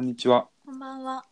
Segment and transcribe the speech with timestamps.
[0.00, 0.48] こんにちは。
[0.64, 1.26] こんばんは。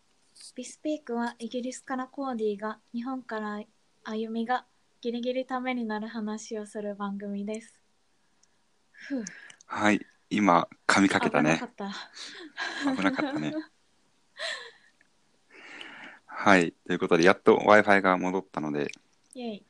[0.54, 3.62] ビスピークはイギリスからコーディーが日本から
[4.04, 4.66] 歩みが
[5.00, 7.80] ギリギリためになる話をする番組です。
[8.90, 9.24] ふう、
[9.64, 11.72] はい、今、噛みかけたね危なか。
[11.72, 11.94] っ
[12.84, 12.94] た。
[12.94, 13.54] 危なかったね。
[16.26, 18.92] はい、ということで、やっと Wi-Fi が戻ったので、
[19.34, 19.64] イェイ。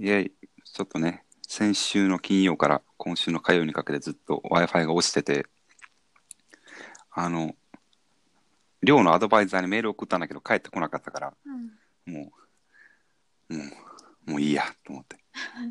[0.00, 0.32] イェイ、
[0.64, 5.46] ちょっとね、先週の金曜から今週の火曜にかけてずっと Wi-Fi が落ちてて、
[7.12, 7.54] あの、
[8.82, 11.34] 寮のアドバイザーにメール送ったんだけど帰ってこなかったから、
[12.06, 12.12] うん。
[12.12, 12.32] も
[13.50, 13.64] う、も
[14.26, 15.16] う、もういいやと思って、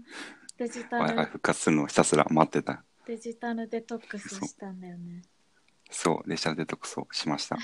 [0.57, 2.83] デジタル、復活するのをひたすら待ってた。
[3.05, 5.23] デジタルデトックスしたんだよね。
[5.89, 7.57] そう、列車デトックスをしました。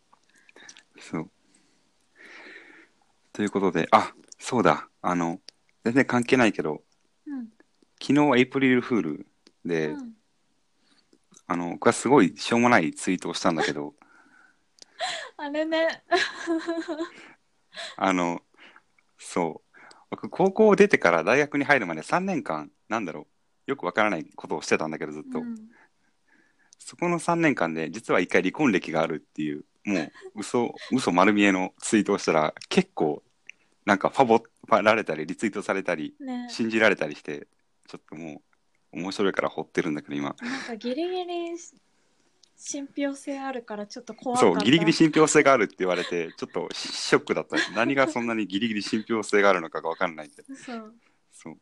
[0.98, 1.30] そう。
[3.32, 5.40] ということで、あ、そうだ、あの、
[5.84, 6.82] 全然関係ないけど、
[7.26, 7.48] うん。
[8.00, 9.26] 昨日エイプリルフール
[9.64, 10.14] で、うん、
[11.46, 13.94] あの、僕はすごいしょうもないツイートをしたんだけど、
[15.36, 16.02] あれね。
[17.96, 18.40] あの、
[19.18, 19.78] そう、
[20.10, 23.26] 僕、高校を出てから大学に入るまで3年間、なんだろ
[23.66, 25.40] う、よくわからないことをしてたんだけど、ずっと。
[25.40, 25.56] うん、
[26.78, 33.22] そそこの3年間で、実は一回離婚歴があるっていう、もう、嘘、 嘘丸見えのツイートをしたら、結構、
[33.84, 34.42] なんかファボ
[34.82, 36.48] られたり、リツイートされたり、ね。
[36.50, 37.48] 信じられたりして、
[37.86, 38.42] ちょっとも
[38.92, 40.36] う、面白いから掘ってるんだけど、今。
[40.40, 41.58] なんかギリギリ
[42.56, 44.58] 信憑性あるからちょっと怖かった。
[44.58, 47.56] そう、ギリギリ信憑性があるって言われて、ちょっとショックだった。
[47.74, 50.44] 何がそんなにギリギリ信憑性があるのかが分かんないって。
[50.54, 50.94] そう。
[51.32, 51.58] そう。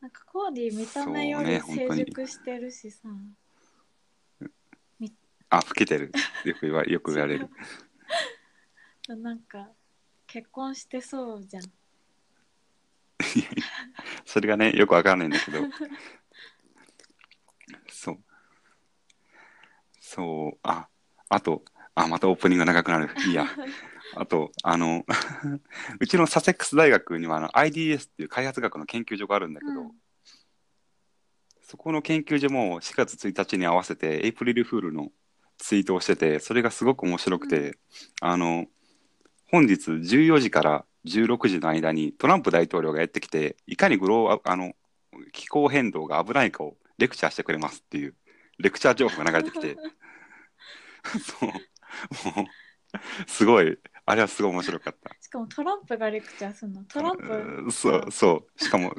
[0.00, 3.08] なんかコーディ見た目より成熟してるしさ。
[5.50, 6.12] あ、老けてる。
[6.44, 7.48] よく言わよく言われる。
[9.08, 9.68] なんか
[10.26, 11.64] 結婚してそうじゃん。
[14.24, 15.58] それがね、よく分かんないんだけど。
[17.88, 18.18] そう。
[20.10, 20.88] そう、あ、
[21.28, 21.62] あと、
[21.94, 23.10] あ、またオープニングが長くなる。
[23.28, 23.46] いいや。
[24.16, 25.06] あと、あの、
[26.00, 29.92] うちのサセックス大学にはあの IDS っていう開発学の研究所があるんだけど、うん
[31.62, 35.12] そこの研究所も4月1日に合わせてエイプリルフールの
[35.56, 37.78] ツイートをしてて、それがすごく面白くて、う
[38.22, 38.66] あの、
[39.46, 44.72] 本日14時から16時の間にトランプ大統領がやってきて、いかにグローあの
[45.30, 48.16] 気候変動が危ないかをレクチャーしてくれますっていう
[48.60, 49.76] レクチャー情報が流れてきて、
[51.04, 55.16] そう、もう、すごい、あれはすごい面白かった。
[55.20, 56.84] しかもトランプがレクチャーするの。
[56.84, 58.64] トランプうんそう、そう。
[58.64, 58.94] しかも、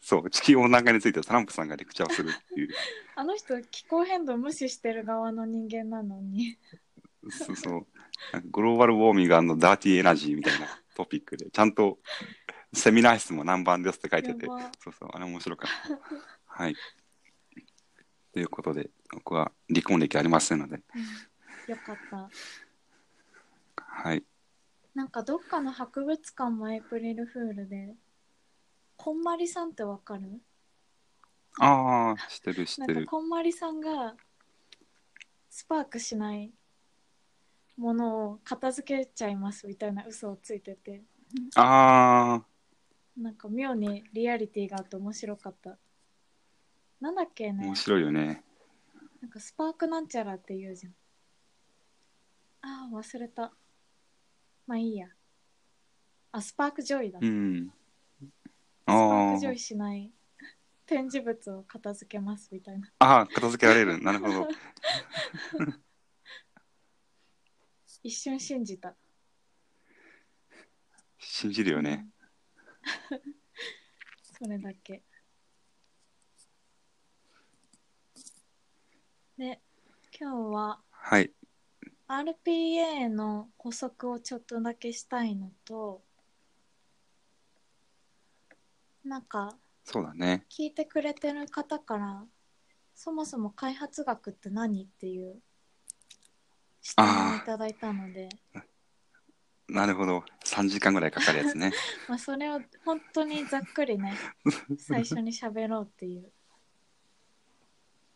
[0.00, 2.68] そう、地球温暖化についてトランプさんがレクチャーをするっていう、
[3.14, 6.58] あの人気候変動無視してる側の人間なのに。
[7.30, 7.86] そうそう、
[8.50, 10.66] グローバルウォーミングダーティーエナジーみたいな
[10.96, 11.98] トピックで、ちゃんと
[12.72, 16.62] セミナー室も何番ですって書いてて、そうそう、あれ面白かった。
[16.62, 16.74] はい。
[18.32, 20.82] ということで、僕は離婚歴ありませんので、うん
[21.72, 22.28] よかった。
[23.76, 24.24] はい。
[24.94, 27.94] なんかどっかの博物館もエイプリルフールで。
[28.96, 30.40] こんまりさんってわかる？
[31.58, 33.06] ああ、知ってる、知ってる。
[33.06, 34.14] こんまりさんが
[35.50, 36.50] スパークしない
[37.76, 41.02] ものを片付けちゃいますみたいな嘘をついてて
[41.56, 42.42] あ
[43.16, 45.78] なんか妙にリアリティがあって面白かった
[47.02, 48.44] なんだっけあ、ね面白いよね。
[49.20, 50.92] なんかスパークなんちゃらって言うじゃん
[52.62, 53.52] ああ忘れた
[54.68, 55.08] まあいいや
[56.30, 57.66] あスパークジョイだ、うん。
[57.66, 57.72] ス
[58.86, 60.12] パーあクジョイしない
[60.86, 64.00] 展示物を片付けますみたいなあ、ああ、片付けられる。
[64.00, 64.48] なるほど。
[68.04, 68.94] 一瞬信じた
[71.18, 72.08] 信じるよね。
[74.22, 75.02] それだけ
[79.42, 79.58] で
[80.16, 81.32] 今日ははい。
[82.06, 86.00] RPA の補足をちょっとだけしたいのと
[89.04, 90.44] なんかそうだね。
[90.48, 92.22] 聞いてくれてる方から
[92.94, 95.34] そもそも開発学って何っていう
[96.80, 98.28] 質問をいただいたので
[99.68, 100.22] なるほど。
[100.44, 101.72] 3時間ぐらいかかるやつね。
[102.08, 104.16] まあそれを本当にざっくりね
[104.78, 106.30] 最初に喋ろうっていう、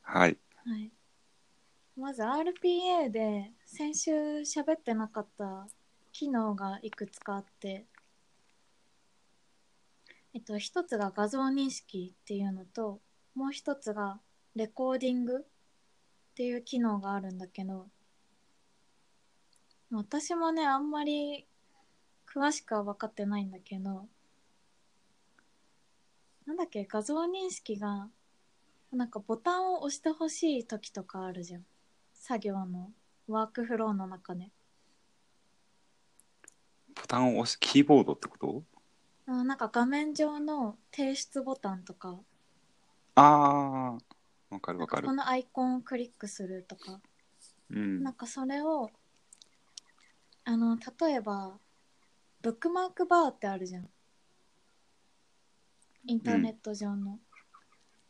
[0.02, 0.38] はい。
[0.66, 0.90] はい、
[1.96, 4.10] まず RPA で先週
[4.40, 5.66] 喋ってなかった
[6.12, 7.86] 機能がいくつかあって
[10.34, 13.00] えっと一つが画像認識っていうのと
[13.34, 14.20] もう一つが
[14.54, 15.42] レコーディングっ
[16.34, 17.86] ていう機能があるんだけど
[19.90, 21.46] 私もねあんまり
[22.26, 24.06] 詳しくは分かってないんだけど
[26.44, 28.08] なんだっけ画像認識が
[28.92, 31.64] なんかボタンを押してほしい時とかあるじゃん。
[32.18, 32.90] 作業の
[33.28, 34.50] ワークフローの中で。
[36.94, 38.62] ボタンを押し、キーボードってこと？
[39.28, 42.18] あなんか画面上の提出ボタンとか。
[43.16, 45.02] ああ、わかるわかる。
[45.02, 45.14] かこ。
[45.14, 47.00] のアイコンをクリックするとか。
[47.70, 48.02] うん。
[48.02, 48.14] なん。
[48.14, 48.90] かそれを
[50.44, 51.58] あの例えば
[52.40, 53.88] ブックマークバーってあるじゃん。
[56.06, 57.18] インターネット上の、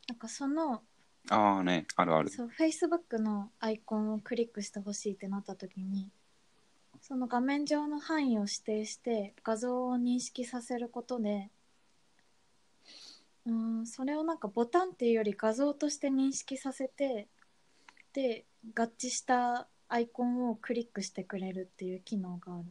[0.07, 0.83] なんかその
[1.31, 2.29] ああね、あるある。
[2.29, 6.11] そう Facebook のアイコンをクリックしてほしいってなった時に
[7.01, 11.51] その画面上の範囲を指定して画像を認識させることで
[13.45, 17.29] うんそれをなんかボタンっていうより画像として認識させて
[18.13, 18.45] で
[18.75, 22.63] 合致したアイコンをクリックしてくれるっていう機能があ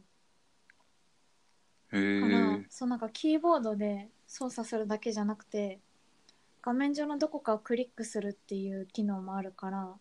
[1.92, 2.66] るへからえ。
[2.68, 5.80] そうなんかキーボードで操作するだけじゃなくて
[6.66, 9.94] 画面上のどこかをクリックするっていう機能もあるから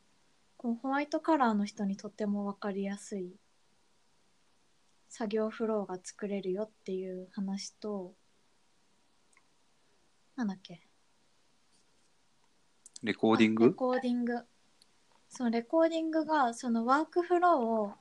[0.57, 3.35] こうホワイトカラーの人にとっても分かりやすい
[5.07, 8.13] 作業フローが作れるよっていう話と
[10.35, 10.81] なんだっけ？
[13.03, 13.65] レコーディング？
[13.65, 14.39] あレコーディング。
[15.29, 17.93] そうレコーディングがそのワークフローを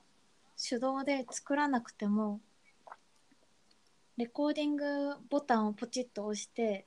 [0.56, 2.40] 手動で作らなくても
[4.16, 4.84] レコーディング
[5.28, 6.86] ボタンをポチッと押して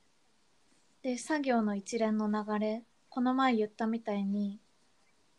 [1.02, 4.58] で作業の一連の流れこの前言ったみたいに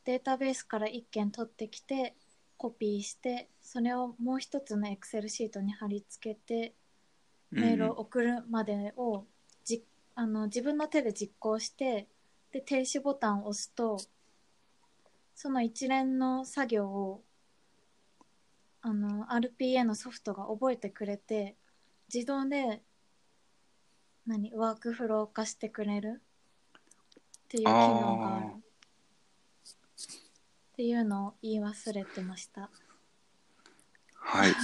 [0.05, 2.15] データベースから1件取ってきて
[2.57, 6.73] コピーしてそれをもう一つの Excel シートに貼り付けて
[7.51, 9.25] メールを送るまでを
[9.63, 9.83] じ
[10.15, 12.07] あの自分の手で実行して
[12.51, 13.97] で停止ボタンを押すと
[15.35, 17.21] その一連の作業を
[18.81, 21.55] あの RPA のソフトが覚えてくれて
[22.13, 22.81] 自動で
[24.29, 26.21] 何ワークフロー化してくれる？
[26.21, 26.25] っ
[27.47, 28.49] ていう機能があるっ
[30.75, 32.69] ていうのを言い忘れてました。
[34.13, 34.51] はい。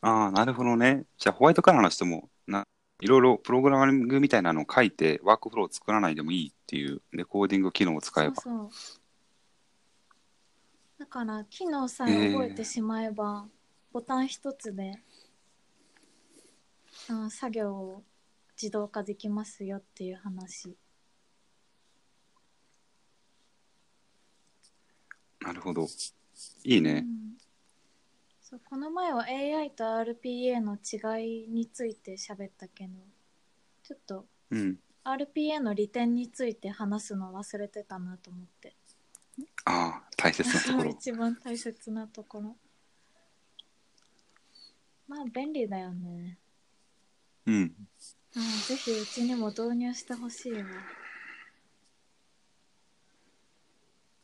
[0.00, 1.04] ああ、なるほどね。
[1.18, 2.64] じゃあ、ホワイトカラーの人もな、
[3.00, 8.36] いろいろプログラミングみたいなのを書いて、ワークフローを作らないでもいいっていうレコーディング機能を使えば。
[8.36, 8.70] そう
[11.00, 13.48] だから機能さえ覚えてしまえば、
[13.90, 15.02] ボタン一つで、
[17.08, 18.04] うん、作業を
[18.60, 20.76] 自動化できますよっていう話
[25.40, 25.86] なるほど。
[26.64, 27.00] いいうね。
[27.00, 27.06] ん、
[28.42, 32.90] そうこの前は AI と RPA の違いについて喋ったけど
[33.82, 34.76] ちょっとうん。
[35.04, 38.76] RPA の利点について話すの忘れてたなと思って
[39.64, 40.90] ああ、大切なところ。
[40.98, 42.56] 一番大切なところ
[45.06, 46.38] まあ便利だよね
[47.48, 47.54] うん。
[47.54, 47.68] うん
[48.68, 50.58] ぜひうちにも導入してほしいわ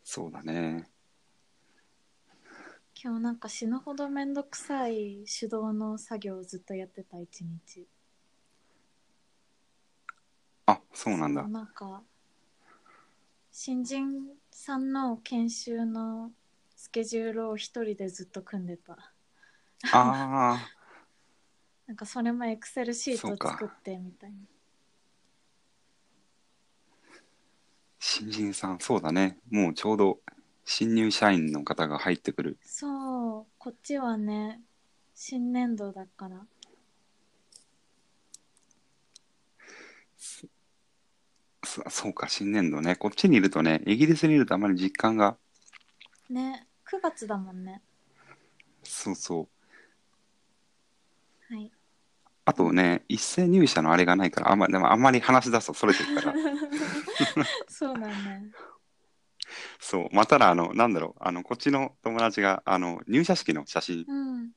[0.05, 0.87] そうだね。
[3.03, 7.87] 今日なんか死ぬほどめんどくさい手動の作業をずっとやってた一日
[10.67, 11.49] あ、そうなんだ。
[11.49, 12.03] なんか
[13.51, 16.31] 新人さんの研修の
[16.77, 19.09] スケジュールを一人でずっと組んでたあ
[19.93, 20.69] あ、
[21.87, 24.37] なんかそれもエクセルシート作ってみたいな
[27.99, 29.39] 新人さん、そうだね。
[29.51, 30.19] もうちょうど
[30.65, 32.59] 新入社員の方が入ってくる。
[32.63, 34.61] そうこっちはね
[35.15, 36.37] 新年度だから
[41.63, 42.95] そそうか、新年度ね。
[42.95, 45.37] こっちにいるとね、イギリスにいるとあまり実感が、
[46.29, 47.81] ね9月だもんね
[48.83, 49.49] そうそう。
[51.51, 51.71] はい
[52.47, 56.35] あとね、一斉入社のあれがないから、あんまでもあんまり話し出すとそれてるから。
[57.69, 58.51] そうだね
[59.81, 60.09] そう。
[60.13, 64.51] まただ、あの、なんだろう、あの、こっちの友達が、あの、入社式の写真うん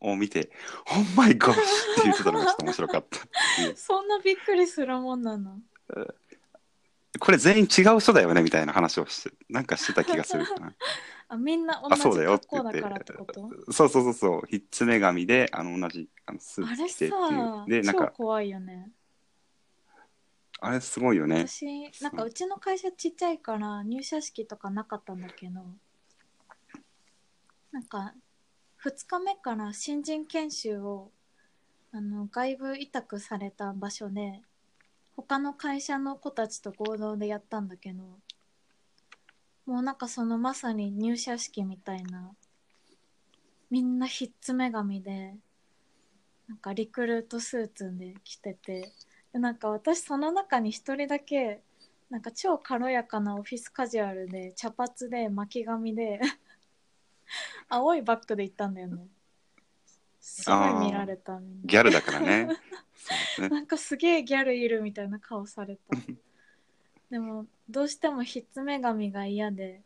[0.00, 0.52] を見て、
[0.86, 3.18] オーマイゴッシュって言ってたのがちょっと面白かった。
[3.74, 5.58] そんなびっくりするもんなの
[7.18, 10.72] これ全員違う人だよねみたいな話をして、なんかしてた気がするかな。
[11.30, 13.72] あみんな同あ、じそうだよって格言って好だからってこと？
[13.72, 17.34] そうそうそうそう、ひっつめ髪で、あの、同じあのスーツ着てってさい
[17.66, 17.70] う。
[17.70, 18.90] で、なんか、超怖いよね
[20.60, 21.46] あれすごいよね。
[21.46, 21.66] 私
[22.02, 25.64] なんかうちの会社ちっちゃいから入社式とかなかったんだけど
[27.70, 28.12] なんか
[28.82, 31.12] 2日目から新人研修を
[31.92, 34.42] あの外部委託された場所で
[35.18, 38.04] 他の会社の子たちと合同でやったんだけど
[39.66, 42.30] もうなんかそのまさに入社式みたいな
[43.68, 45.34] みんなひっつめ髪で
[46.48, 48.92] なんかリクルートスーツで着てて
[49.32, 51.62] でなんか私その中に一人だけ
[52.10, 56.20] なんか超軽やかなオフィスカジュアルで茶髪で巻き髪で
[57.68, 59.08] 青いバッグで行ったんだよね。
[60.20, 62.46] すごい見られたみんなギャルだからね。
[63.38, 65.96] ねなんかすげえギャルいるみたいな顔された
[67.10, 69.82] でもどうしてもひっつめ髪が嫌で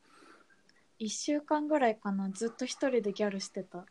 [0.99, 3.87] 1週間ぐらいかなずっと一人でギャルしてた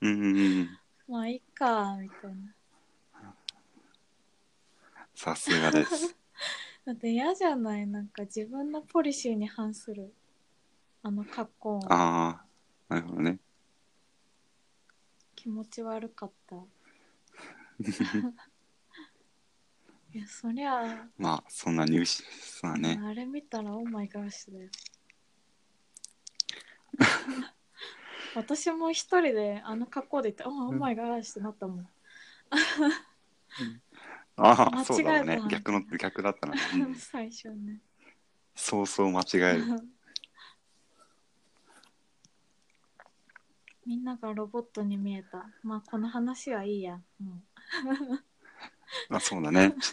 [0.00, 0.78] うんうんうん。
[1.06, 2.54] まあいいかみたいな
[5.14, 6.16] さすがです。
[6.84, 7.86] だって嫌じゃない？
[7.86, 10.12] なんか自分のポリシーに反する
[11.02, 12.44] あの格好あ
[12.88, 13.38] あ、なるほどね。
[15.44, 16.60] 気持ち悪かった い
[20.18, 22.98] やそりゃまあ、そんな入試、そうだね。
[23.04, 24.70] あれ見たらオーマイガーシュだよ
[28.34, 31.86] 私も一人であの格好で行って、あオーマイガーシュってなったもん。
[34.36, 35.42] ああ、間違えたそうだね。
[35.50, 36.54] 逆の、逆だったな。
[36.54, 36.56] う
[36.88, 37.82] ん 最初ね。
[38.54, 39.66] そうそう間違える。
[43.86, 45.46] みんながロボットに見えた。
[45.62, 47.00] まあこの話はいいや。
[47.18, 47.42] も
[49.10, 49.74] あそうだね。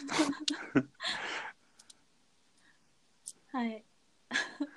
[3.52, 3.84] はい。
[4.30, 4.36] と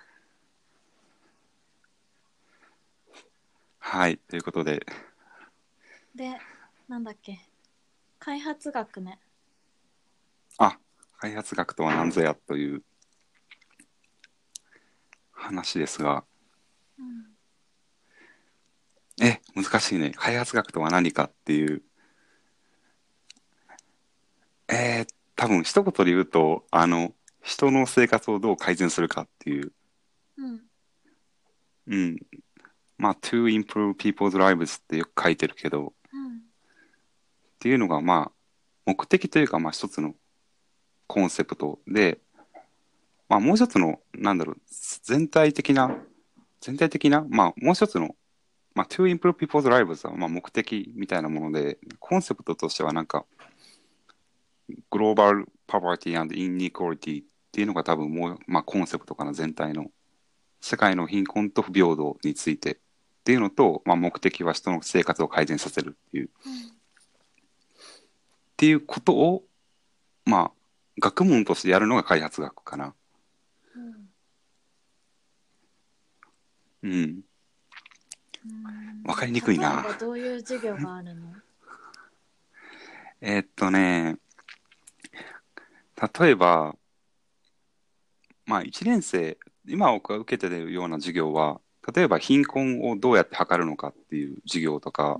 [3.79, 4.17] はい。
[4.17, 4.85] ということで、
[6.13, 6.39] で、
[6.87, 7.39] なんだっけ。
[8.19, 9.19] 開発学ね。
[10.57, 10.79] あ、
[11.17, 12.83] 開発学とは何ぞやという
[15.31, 16.25] 話ですが、
[16.97, 17.34] うん。
[19.55, 20.11] え、難しいね。
[20.15, 21.81] 開発学とは何かっていう。
[24.67, 29.71] えー、多分一言で言うと、あの、人の生活をどう改善するかっていう。
[30.37, 30.61] うん。
[31.87, 32.17] うん。
[32.97, 36.37] まあ、to improve people's lives ってよく書いてるけど、うん。
[36.37, 36.39] っ
[37.59, 38.31] ていうのがまあ
[38.85, 40.13] 目的というかまあ一つの
[41.07, 42.19] コンセプトで、
[43.27, 44.57] まあ、もう一つのなんだろう
[45.03, 45.95] 全体的な
[46.61, 48.15] 全体的なまあもう一つの、
[48.75, 53.25] まあ、to improve people's lives はまあ目的みたいなものでコンセプトとしてはなんか
[54.91, 59.87] グローバルパワーティー and inequality っていうのが多分もう、まあ、コンセプトかな全体の
[60.61, 62.77] 世界の貧困と不平等についてっ
[63.23, 66.29] ていうのと、まあ、目的は人の生活を改善させるっていうっ
[68.57, 69.43] ていうことを、
[70.25, 70.51] まあ、
[70.99, 72.93] 学問としてやるのが開発学かな。
[76.83, 76.89] うん。
[76.89, 77.21] うん。
[78.45, 78.51] う
[79.07, 79.85] んわかりにくいな。
[79.99, 81.33] どういう授業があるの？
[83.21, 84.17] えーっとね、
[86.19, 86.75] 例えば、
[88.45, 89.37] まあ、1年生、
[89.67, 91.59] 今僕が受けてるような授業は、
[91.93, 95.19] 例えば貧困をどうやって測るのかっていう授業とか、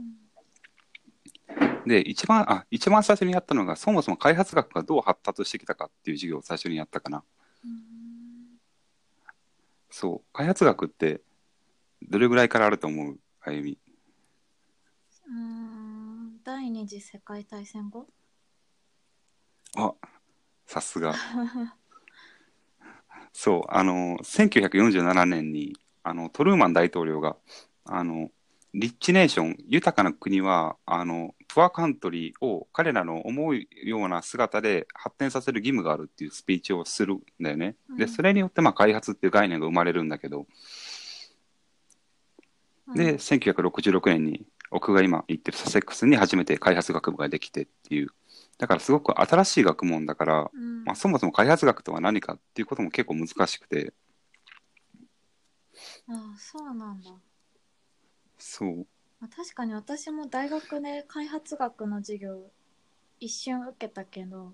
[1.85, 7.23] で、一番、あ、一番最初にやったのが、そもそも開発学がどう発達してきたかっていう授業を最初にやったかな。
[7.63, 7.71] うん。
[9.91, 10.33] そう。
[10.33, 11.21] 開発学って、
[12.09, 13.19] どれぐらいからあると思う？
[13.41, 13.77] あゆみ。
[15.27, 18.07] うーん第二次世界大戦後？
[19.77, 19.93] あ、
[20.65, 21.15] さすが。
[23.33, 27.35] そう、あの、1947年に、あの、トルーマン大統領が、
[27.83, 28.29] あの、
[28.73, 37.75] リッチネーション、豊かな国は、あの、プアカントリーを彼らの思うような姿で発展させる義務があるっていうスピーチをするんだよね。
[37.97, 40.45] で、うんそれによって、まあ、開発っていう概念が生まれるんだけど、
[42.93, 48.09] で、うん1966年に僕が今行ってるサセックスに初めて開発学部ができてっていう。
[48.57, 53.93] だからすごく新しい学問だから、うんまあ、そもそも開発学とは何かっていうことも結構難しくて、
[56.07, 57.11] ああそうなんだ、
[58.37, 58.87] そう。
[59.19, 62.51] まあ、確かに私も大学で開発学の授業
[63.19, 64.53] 一瞬受けたけど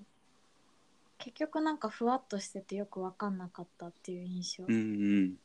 [1.17, 4.77] 結局なんかふわっとしててよく分かんなかったっていう印象、うんう
[5.27, 5.35] ん。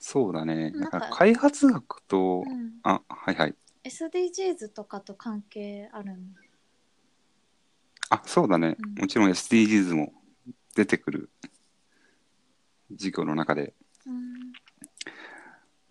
[0.00, 0.70] そうだね。
[0.70, 3.54] なんか開発学と、うんあ、はいはい。
[3.84, 6.16] SDGs とかと関係あるの？
[8.08, 8.76] あ、そうだね。
[8.78, 10.12] うんもちろん SDGs も
[10.74, 11.30] 出てくる
[12.92, 13.74] 授業の中で。
[14.06, 14.52] うん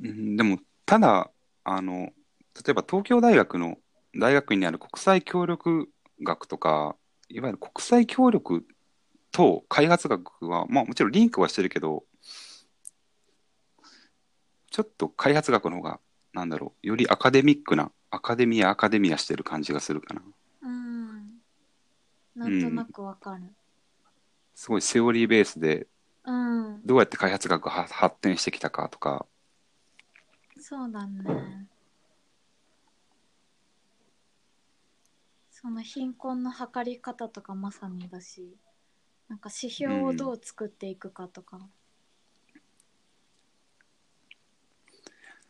[0.01, 1.29] うん、でも、ただ、
[1.63, 3.77] あの、例えば東京大学の
[4.17, 5.89] 大学院にある国際協力
[6.23, 6.95] 学とか、
[7.29, 8.65] いわゆる国際協力
[9.31, 12.05] と開発学は、まあもちろんリンクはしてるけど、
[14.79, 15.99] ちょっと開発学の方が、
[16.31, 20.21] なんだろう、よりアカデミックな、アカデミア、アカデミアしてる感じがするかな。
[20.61, 21.41] うん。
[22.33, 23.43] なんとなくわかる。
[24.55, 25.87] すごいセオリーベースで、
[26.23, 29.25] うん、どうやって開発学が発発展してきたかとか、
[30.57, 31.67] そうだね。
[35.51, 38.55] その貧困の測り方とかまさにだし
[39.27, 41.67] なんか指標をどう作っていくかとか、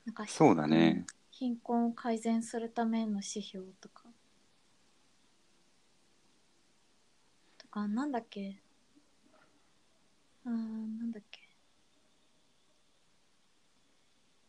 [0.10, 1.06] なんかそうだね。
[1.30, 4.06] 貧困を改善するための指標とか
[7.60, 8.60] とかなんだっけ
[10.46, 10.58] あーな
[11.06, 11.42] んだっけ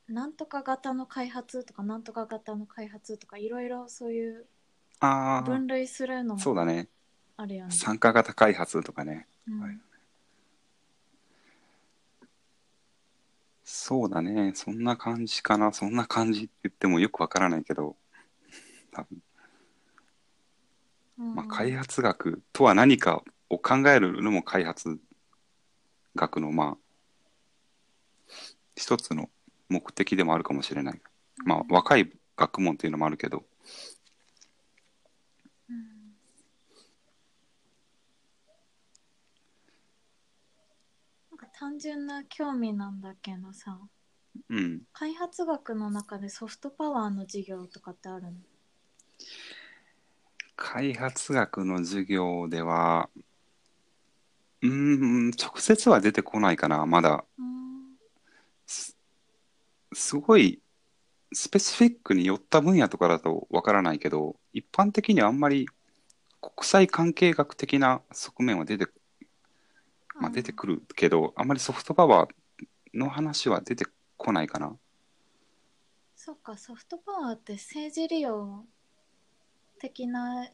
[0.08, 4.46] なんとか型の開発とかなんとか型の開発とかいろいろそういう
[5.00, 6.88] あ分類するのあ、そうだもね。
[7.36, 7.70] あるよね。
[7.70, 9.26] 参加型開発とかね。
[9.46, 9.78] うんはい
[13.72, 14.52] そうだね。
[14.56, 15.72] そんな感じかな。
[15.72, 17.96] そんな感じって言ってもよくわからないけど、
[18.90, 19.22] 多分
[21.18, 24.98] うんまあ、開発学とは何かを考えるのも開発
[26.16, 28.32] 学のまあ
[28.74, 29.30] 一つの
[29.68, 31.00] 目的でもあるかもしれない。
[31.44, 33.44] まあ若い学問っていうのもあるけど、
[35.68, 35.76] うん
[41.30, 43.78] なんか単純な興味なんだけどさ
[44.48, 44.80] うん。
[44.94, 48.30] 開発学の中でソフトパワーの授業とかってあるの？
[50.56, 53.10] 開発学の授業では、
[54.62, 57.26] うーん、直接は出てこないかな、まだ。
[57.38, 57.98] うん
[58.66, 58.96] す
[59.92, 60.62] すごい
[61.32, 65.68] スペシフィックに寄った分野とかだとわからないけど、一般的にはあんまり
[66.40, 68.86] 国際関係学的な側面は出て、
[70.20, 72.30] まあ、出てくるけど、あんまりソフトパワー
[72.94, 73.86] の話は出て
[74.16, 74.76] こないかな。
[76.14, 78.66] そっかソフトパワーって政治利用
[79.78, 80.46] 的な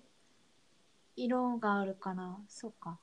[1.17, 3.01] 色があるからそっか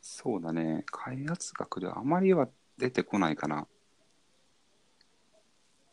[0.00, 0.84] そうだね。
[0.86, 2.48] 開発学ではあまりは
[2.78, 3.66] 出てこないかな。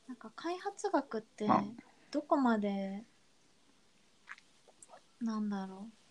[0.08, 1.64] なんか開発学ってまあ
[2.12, 3.04] どこまで
[5.20, 6.05] なんだろう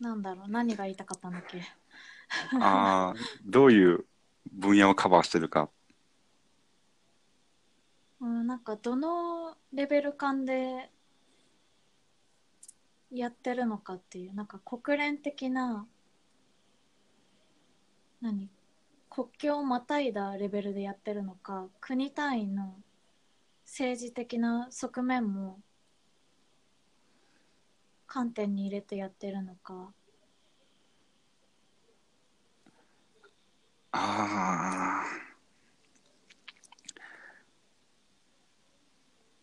[0.00, 1.60] なんだろう何が言いたかったんだっけ？
[2.60, 4.04] ああ、どういう
[4.52, 5.70] 分野をカバーしてるか。
[8.20, 10.90] うん、なんかどのレベル感で
[13.10, 15.86] やってるのかっていうなんか国連的な
[18.20, 18.48] 何？
[19.10, 22.76] 国境をまたいだレベルでやってるのか国単位の
[23.64, 25.58] 政治的な側面も
[28.08, 29.92] 観点に入れてやってるのか
[33.92, 35.28] ああ。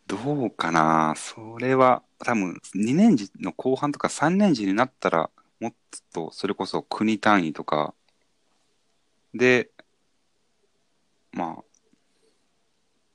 [0.07, 1.13] どうかな。
[1.15, 5.73] それは多分2年次の後半とか3年次になったらもっ
[6.13, 7.93] とそれこそ国単位とか
[9.33, 9.69] で、
[11.31, 11.63] まあ、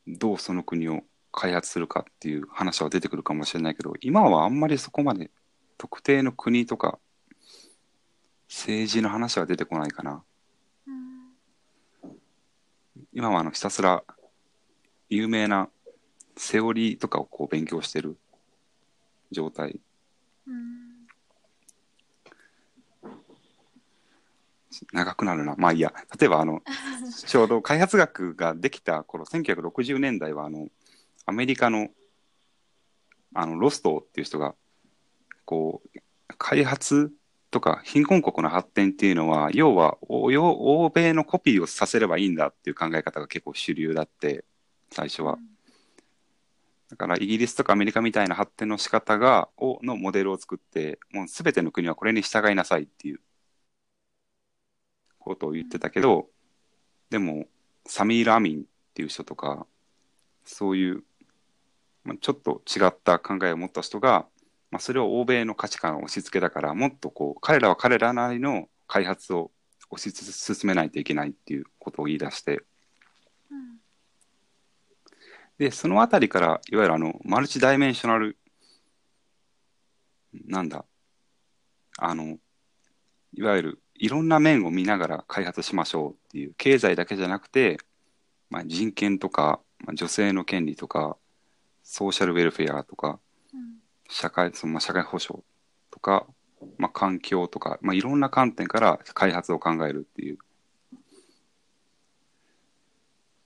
[0.06, 1.00] どうその国を
[1.32, 5.30] 開発するかっていう話は出てくるかもしれないけど、今はあんまりそこまで
[5.80, 6.98] 特定の国とか
[8.50, 10.22] 政治の話は出てこないかな。
[10.86, 11.30] うん
[13.14, 14.04] 今はあのひたすら
[15.08, 15.70] 有名な
[16.36, 18.18] セオリーとかをこう勉強してる
[19.30, 19.80] 状態。
[20.46, 21.06] うん
[24.92, 25.54] 長くなるな。
[25.56, 25.94] まあいいや。
[26.18, 26.62] 例えばあの、
[27.26, 30.68] ちょうど開発学ができた頃、1960年代はあの、
[31.24, 31.88] アメリカの
[33.32, 34.54] あのロストっていう人が、
[35.50, 35.98] こう、
[36.38, 37.10] 開発
[37.50, 44.44] とか貧困国の発展っていうのは、要は欧米のコピーをさせればいいんだっていう考え方が結構主流だって、
[44.92, 45.38] 最初は。
[46.88, 53.20] だからイギリスとかアメリカみたいな発展の仕方がをのモデルを作ってもう全ての国はこれに従いなさいっていう
[55.20, 56.26] ことを言ってたけど
[57.08, 57.46] でも
[57.86, 59.68] サミール・アミンっていう人とか
[60.44, 61.04] そういう、
[62.02, 64.26] まあ、ちょっと違った考えを持った人が、
[64.70, 69.50] まあ、それを欧米の価値観を押し付けだからもっとこう彼らは彼らなりの開発を
[69.90, 72.62] 推し進めないといけないっていうことを言い出して
[73.50, 73.80] うん。
[75.58, 78.38] で、そのあたりから、いわゆるあの、マルチダイメンショナル、
[80.46, 80.84] なんだ、
[81.98, 82.38] あの、
[83.34, 87.78] いわゆるいろんな面を見ながら開発しましょうっていう、経済だけじゃなくて、
[88.48, 91.16] まあ、人権とか、まあ、女性の権利とか、
[91.82, 93.18] ソーシャルウェルフェアとか、うん
[94.10, 95.42] 社会、そのまあ、社会保障
[95.90, 96.26] とか、
[96.76, 100.38] まあ、環境とか、まあ、いろんな観点から開発を考えるっていう。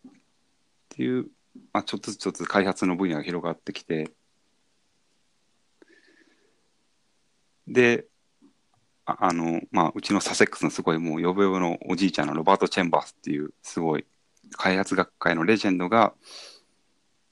[0.07, 0.11] っ
[0.88, 1.27] ていう、
[1.72, 4.11] まあ、ちょっとずつちょっとずつ開発の分野が広がってきて、
[7.68, 8.07] で、
[9.07, 14.07] ああの、まあ、うちのサセックスのすごいもうヨボヨボのおじいちゃんのロバート・チェンバースっていうすごい
[14.53, 16.14] 開発学会のレジェンドが、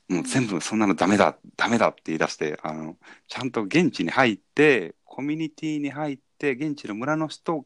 [0.09, 2.97] もう全部そんなのダメだ、ダメだって言い出して、あの、
[3.29, 7.65] ちゃんと現地に入って、コミュニティに入って、現地の村の人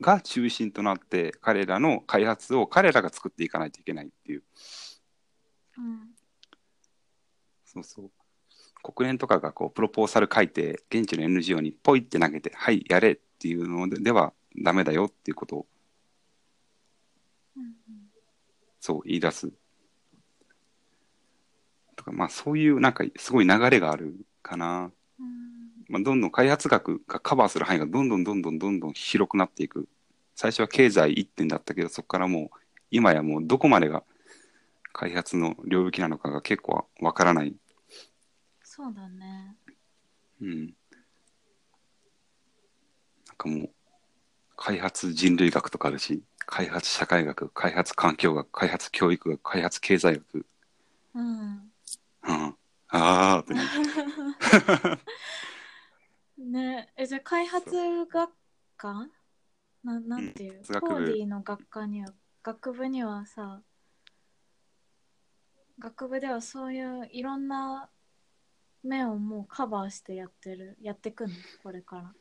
[0.00, 4.42] が中心となって、彼らの開発を彼らが作っていかないといけないっていう。
[5.78, 6.16] うん
[7.64, 8.10] そうそう。
[8.82, 15.66] 国連とかがこうプロポーザル書いて、現地の NGO にポイって投げて、はい、やれっていうのでではダメだよっていうことを
[17.56, 17.74] うん
[18.80, 19.52] そう言い出す。
[22.06, 24.90] とか、まあそういうなんかすごい流れがあるかな。
[25.18, 25.26] うん
[25.88, 29.88] まあ、どんどん開発学がカバーする範囲がどんどんどんどんどんどん広くなっていく。
[30.34, 32.58] 最初は経済一点だったけど、そこからもう
[32.90, 34.02] 今やもうどこまでが
[34.92, 37.54] 開発の領域なのかが結構わからない。
[38.62, 39.56] そうだね
[40.42, 40.66] うん。
[40.66, 40.72] な
[43.32, 43.70] んかもう
[44.56, 50.46] 開発人類学とかあるし、開発社会学、開発環境学、開発教育学、開発経済学。
[51.14, 51.65] うん
[52.28, 52.56] うん。
[52.88, 53.62] ああ、ってね
[56.38, 56.92] ね。
[56.96, 57.70] えじゃあ開発
[58.06, 58.32] 学
[58.76, 59.08] 科？
[59.84, 60.80] ななんていう、うん。
[60.80, 62.12] コーディの学科には
[62.42, 63.62] 学部にはさ
[65.78, 67.90] 学部ではそういういろんな
[68.82, 71.34] 面をもうカバーしてやってるやってくんの？
[71.62, 72.14] これから。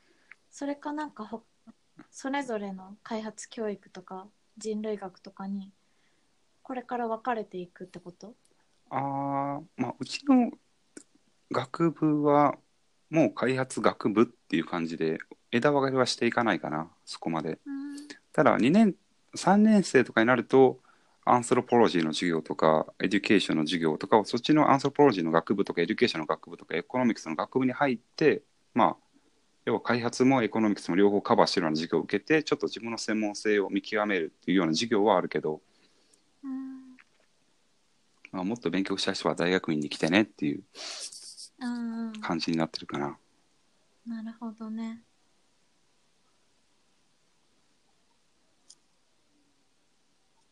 [0.49, 1.43] それかなんかほ
[2.11, 5.71] それぞれの開発教育とか人類学とかに
[6.63, 8.35] これから分かれていくってこと？
[8.95, 10.51] ああ、まあ、うちの
[11.51, 12.55] 学部は、
[13.09, 15.19] もう開発学部っていう感じで、
[15.51, 17.59] 枝分かれはしていかないかな、そこまで。
[18.31, 18.95] ただ、2年、
[19.35, 20.79] 3年生とかになると、
[21.25, 28.97] anthropology の授業とか、 education の授業とかを、そっちの anthropology の学部とか、 education の学部とか、 economics の学部に入って、まあ、
[29.65, 35.61] 要は開発もエコノミクスも両方カバーしてるような授業を受けて、ちょっと自分の専門性を見極めるっていうような授業はあるけど、
[36.43, 36.84] うん
[38.35, 40.63] まあ、もっと勉強したい人は大学院に来てねっていう
[41.61, 43.17] うんうん感じになってるかな。
[44.05, 45.01] なるほどね。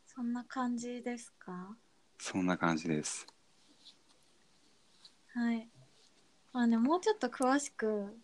[0.08, 1.76] そんな感じですか？
[2.20, 3.28] そんな感じです。
[5.34, 5.68] はい。
[6.54, 8.18] まあね、もうちょっと詳しく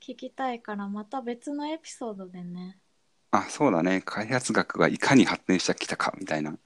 [0.00, 2.80] 聞きたいから、また別のエピソードでね。
[3.30, 4.02] あ、そうだね。
[4.04, 6.58] 開発学がいかに発展してきたかみたいな。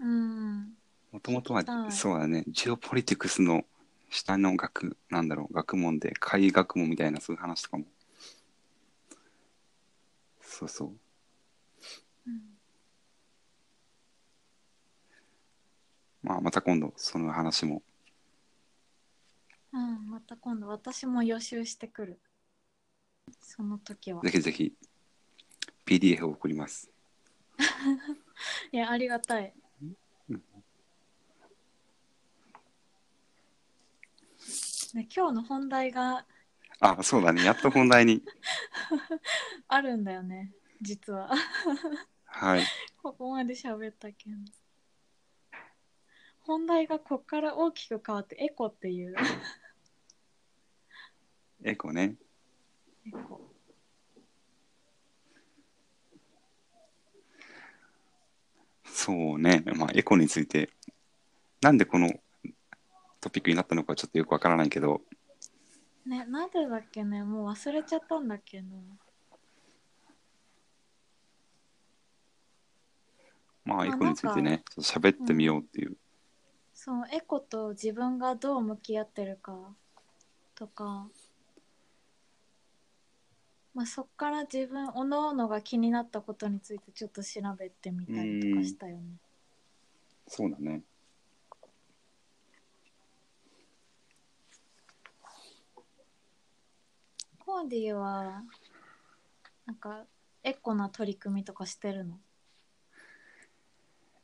[0.00, 0.81] うん。
[1.12, 2.44] もともとはそうだね。
[2.48, 3.64] ジオポリティクスの
[4.08, 7.84] 下の学、なんだろう、学問で、会学問みたいなそういう話とかも。
[10.40, 10.88] そうそう。
[12.26, 12.52] うん
[16.22, 17.82] まあ、また今度、その話も。
[19.72, 22.20] うん、また今度私も予習してくる。
[23.40, 24.22] その時は。
[24.22, 24.72] ぜひぜひ、
[25.84, 26.90] PDF を送ります。
[28.72, 29.52] いや、ありがたい。
[34.94, 36.26] ね、今日の本題が
[36.84, 37.44] あ、そうだね。
[37.44, 38.24] やっと本題に。
[39.68, 41.30] あるんだよね、実は。
[42.24, 42.64] はい。
[43.00, 44.36] ここまで喋ったけど。
[46.40, 49.14] 本題がこっから大きく変わってエコっていう。
[51.62, 52.16] エコね。
[53.06, 53.48] エコ。
[58.84, 59.62] そうね。
[59.76, 60.70] まあ、エコについて、
[61.60, 62.10] なんでこの
[63.22, 65.00] トピックになったのかちょっとよくわからないけど、
[66.04, 68.66] ね、なんでだっけね、もう忘れちゃったんだっけど。
[73.64, 75.96] まあ、あエコについてね、ちょっと喋ってみようっていう。
[76.74, 79.56] そう、エコと自分がどう向き合ってるか
[80.56, 81.08] とか、
[83.72, 89.04] まあ、そっから自分、おのおのが気になったことについてちょっと調べてみたりとかしたよね。
[90.26, 90.82] そうだね。
[97.52, 98.42] コーディは、
[99.66, 100.06] なんか、
[100.42, 102.18] エコな取り組みとかしてるの？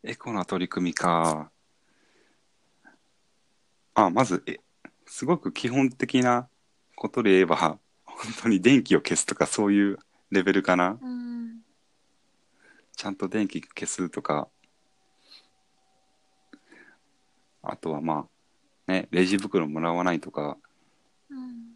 [0.02, 1.50] エコな取り組みか。
[3.92, 4.60] あ、まず、え、
[5.04, 6.48] すごく基本的な
[6.96, 9.98] ことで言えば、本当に電気を消すとかそういう
[10.30, 10.98] レベルかな。
[10.98, 11.60] うん。
[12.96, 14.48] ちゃんと電気消すとか。
[17.62, 18.26] あとはま
[18.88, 20.56] あ、ね、レジ袋もらわないとか。
[21.28, 21.68] うん。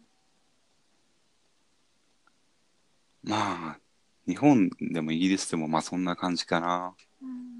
[3.25, 3.79] まあ、
[4.27, 6.93] 日本でもイギリスでもまあそんな感じかな。
[7.21, 7.53] うん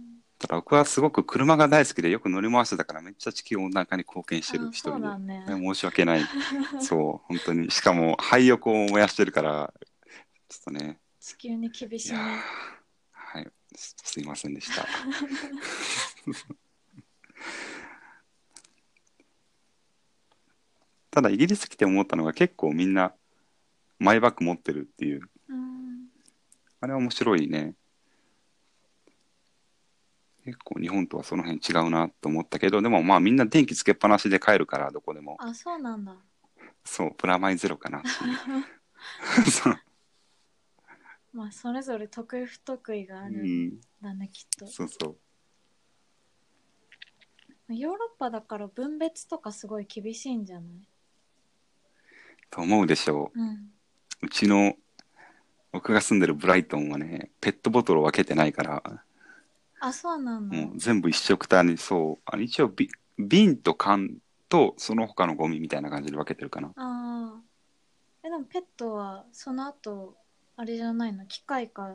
[0.43, 4.99] ただ僕はすごく車が大好きでよく乗り回してたからめっちゃ地球温暖化に貢献してる人で。
[5.17, 5.45] ね。
[5.47, 6.25] 申し訳ない。
[6.83, 7.71] そう、本当に。
[7.71, 9.73] しかも、廃浴を燃やしてるから、
[10.49, 12.41] ちょっとね、地球に厳しいね。
[13.13, 14.85] はい、すすいませんでした。
[21.09, 23.15] ただイギリス来て思ったのが結構みんな
[23.97, 25.29] マイバッグ持ってるっていううん
[26.83, 27.75] あれは面白いね。
[30.43, 35.37] 結構日本とはその辺違うなと思ったけどでもまあみんな電気つけっぱなしで帰るからどこでも。
[35.39, 36.17] あそうなんだ。
[36.83, 39.47] そうプラマイゼロかなっていう。
[39.49, 39.79] そう。
[41.31, 44.67] まあそれぞれ得意不得意があうるんんだね、きっと。
[44.67, 45.17] そうそ
[47.69, 47.73] う。
[47.73, 50.87] ヨーロッパだから分別とかすごい厳しいんじゃない？
[52.49, 53.41] と思うでしょう。
[53.41, 53.47] ん。
[53.49, 53.69] う
[54.23, 54.75] うちの
[55.73, 59.01] 僕が住んでるブライトンはねペットボトルを分けてないから
[59.81, 64.11] あそうなんだ、もう全部一緒くたにそうあの一応び瓶と缶
[64.47, 66.69] とその他のゴミみたいな感じで分けてるかな。
[66.69, 67.33] ああ
[68.23, 70.15] えでもペットはその後
[70.55, 71.25] あれじゃないの？
[71.25, 71.91] 機械か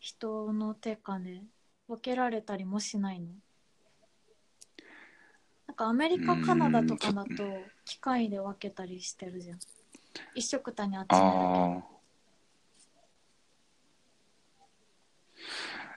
[0.00, 1.40] 人の手かで
[1.88, 3.28] 分けられたりもしないの？
[5.68, 7.30] なんかアメリカカナダとかだと
[7.86, 9.58] 機械で分けたりしてるじゃん。
[10.34, 11.20] 一緒くたに集めるあ
[11.80, 11.91] と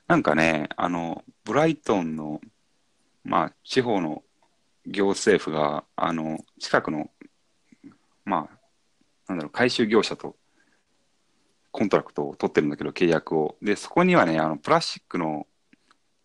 [0.08, 2.42] なんかねあのブライトンの
[3.24, 4.24] まあ地方の
[4.86, 7.10] 行政府があの近くの
[8.24, 8.58] まあ
[9.28, 10.36] なんだろう回収業者と
[11.72, 13.58] contract を取ってるんだけど契約を。
[13.62, 15.48] でそこにはねあのプラスチックの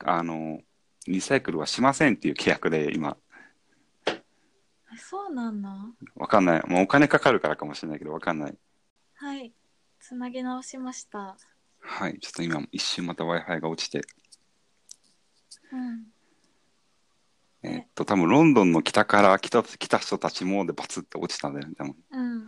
[0.05, 0.61] あの
[1.07, 3.17] リサイクルはしませんっていう契約で今。
[4.07, 4.21] え
[4.97, 5.71] そうなんだ。
[6.17, 6.63] わかんない。
[6.69, 8.55] もうお金かかるからかもしれないけどわかんない。
[9.15, 9.53] はい。
[9.99, 11.37] つなぎ直しました
[11.81, 12.19] はい。
[12.21, 14.03] ちょっと今一瞬また w i f i が落ちて。
[15.73, 16.07] うん。
[17.63, 22.47] えっと多分ロンドンの北から来た来た人たちもでバツって落ちたんだよね多分うん。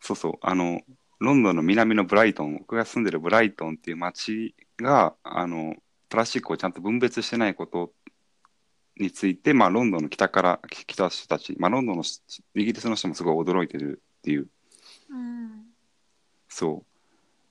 [0.00, 0.32] そうそう。
[0.40, 0.80] あの
[1.20, 5.76] ロンドンの南のブライトン僕が住んでるブライトンっていう町があの
[6.08, 7.92] プラスチックをちゃんと分別してないこと
[8.98, 12.02] について、まあ、ロンドンの北から来た人たち、まあ、ロンドンの
[12.54, 14.48] イギリスの人もすごい驚いてるっていう。
[15.10, 15.64] うん。
[16.48, 16.91] そう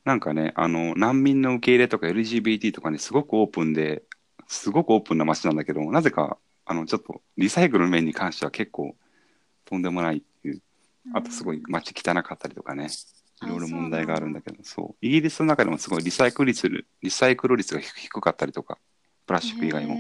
[0.04, 4.04] なんかねあの難民の受け入れとか LGBT とかにすごくオープンで
[4.48, 8.96] すごくオープンな街なんだけどなぜかあのちょっとリサイクルの面に関しては結構
[9.66, 10.62] とんでもないっていう
[11.14, 12.88] あとすごい街汚かったりとかね、
[13.44, 16.70] いろいろ問題があるんだけど、そう、イギリスの中でもすごいリサイクル率、
[17.02, 18.78] リサイクル率が低低かったりとか、
[19.26, 19.98] プラスチック以外も。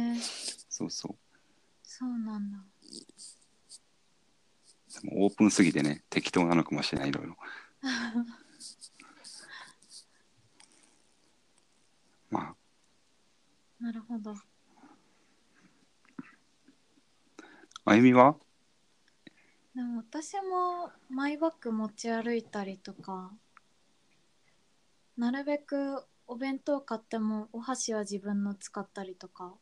[0.69, 1.15] そうそう。
[1.83, 2.59] そうなんだ
[5.01, 7.35] でもオープンすぎてね、適当なのかもしれない、いろいろ。
[12.29, 12.55] まあ、
[13.81, 14.35] なるほど。
[17.83, 18.35] あゆみは？
[19.73, 23.31] でも私もマイバッグ持ち歩いたりとか
[25.17, 29.53] なるべくお弁当買ってもお箸は自分の使ったりとか。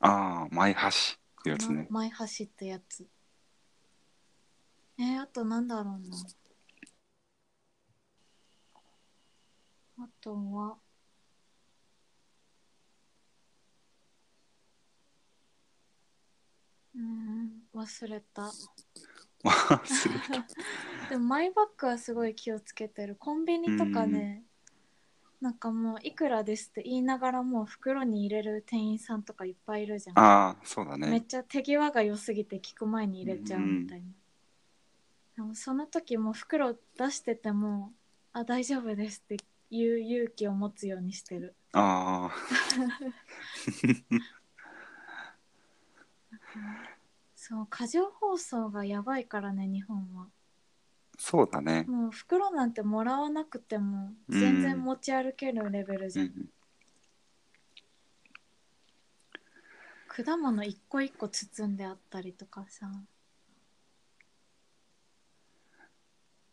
[0.00, 1.86] ああ、マイ箸ってやつね。
[1.88, 3.06] マイ箸ってやつ。
[4.98, 6.16] えー、あとなんだろうな。
[9.98, 10.76] あとは
[16.94, 17.50] うーん
[17.82, 18.42] 忘れた。
[19.44, 20.46] 忘れた。
[21.10, 23.16] でもマイバッグはすごい気をつけてる。
[23.16, 24.44] コンビニとかね
[25.42, 31.08] なんかもういくらですって言いながらもう袋に入れる店員さんとかいっぱいいるじゃん、ああ、そうだね。
[31.08, 34.06] めっちゃ手際が良すぎて聞く前に入れちゃうみたいな、
[35.34, 37.92] でもその時も袋出してても
[38.32, 41.56] 「あ大丈夫です」って言う勇気を持つようにしてる。
[41.72, 42.32] ああ、
[47.44, 50.28] そう過剰包装がやばいからね日本は。
[51.18, 51.82] そうだね。
[51.88, 56.48] もう袋なんてもらわなくても全然持ち歩けるレベルじゃん、うん、
[60.06, 62.88] 果物一個一個包んであったりとかさ。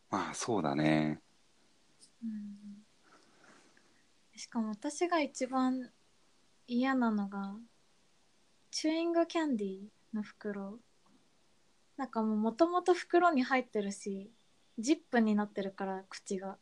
[0.09, 1.21] まあ、そうだね。
[2.23, 2.81] うん。
[4.35, 5.91] しかも私が一番
[6.65, 7.53] 嫌なのが
[8.71, 10.79] チューイングキャンディーの袋。
[11.97, 14.31] なんかもうもともと袋に入ってるし
[14.77, 16.57] ジップになってるから口が。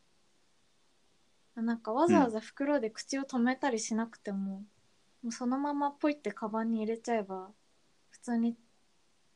[1.56, 4.64] なんかわざわざ袋で口を止めたりしなくても,、
[5.24, 7.50] もうそのままポイってカバンに入れちゃえば
[8.12, 8.56] 普通に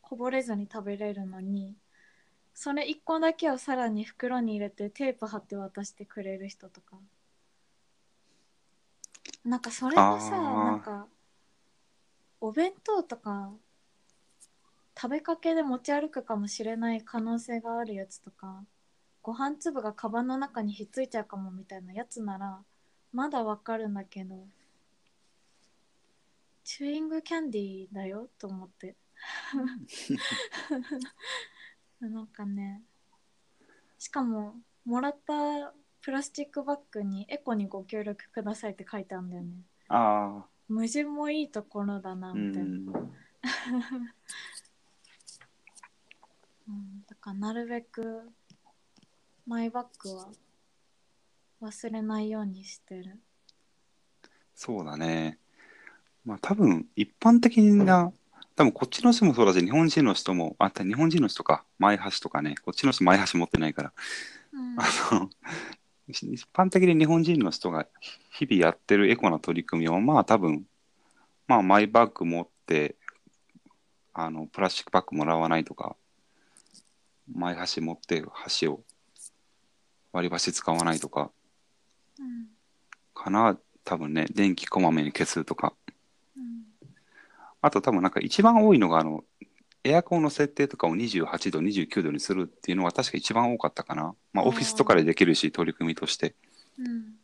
[0.01, 1.75] こぼれずに食べれるのに
[2.53, 6.97] それ1個だけをさらに袋に入れてテープ貼って渡してくれる人とか。
[9.43, 11.07] なんかそれがさなんか
[12.39, 13.51] お弁当とか
[15.01, 18.63] 食べかけで持ち歩くかもしれない可能性があるやつとか
[19.23, 22.59] ご飯粒がカバンの中にひっついちゃうかもみたいなやつなら
[23.11, 24.45] まだわかるんだけど
[26.63, 28.95] チューイングキャンディーだよと思って。
[31.99, 32.83] なんかね
[33.97, 34.53] しかも
[34.85, 39.49] もらったプラスチックバッグにエコにご協力くださいって書いてあるんだよね。
[39.87, 42.91] ああ、矛盾もいいところだなうみたいな、
[47.11, 48.21] だからなるべく
[49.45, 50.29] マイバッグは
[51.61, 53.19] 忘れないようにしてる。
[54.55, 55.37] そうだね。
[56.23, 58.13] まあ多分一般的な、
[58.55, 63.93] 多分こっちの人もそうだし、日本人の人も、あった日本人の人か、前橋とかね、こっちの人前橋持ってないから、
[64.53, 64.79] うん。
[64.79, 65.29] あの、
[66.07, 67.87] 一般的に日本人の人が
[68.31, 70.65] 日々やってるエコな取り組みは、まあ多分、
[71.45, 72.95] まあマイバッグ持って、
[74.13, 75.97] あの、プラスチックバッグもらわないとか、
[77.33, 78.81] 前箸持って箸を
[80.13, 81.31] 割り箸使わないとか、
[82.19, 82.47] うん
[83.13, 85.73] かな、多分ね、電気こまめに消すとか、
[86.35, 86.61] うん
[87.63, 89.23] あと多分なんか一番多いのが、あの、
[89.83, 94.15] エアコンの設定とかを28度、29度にするっていうのが確か一番多かったかな。
[94.33, 96.35] まああーオフィスとかでできるし、取り組みとして。
[96.79, 97.15] うん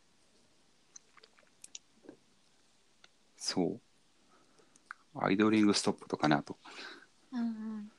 [3.37, 3.79] そう。
[5.19, 6.57] アイドリングストップとかね、あと。
[7.31, 7.91] うんうん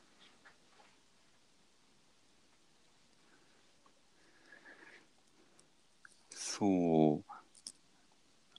[6.59, 7.25] そう。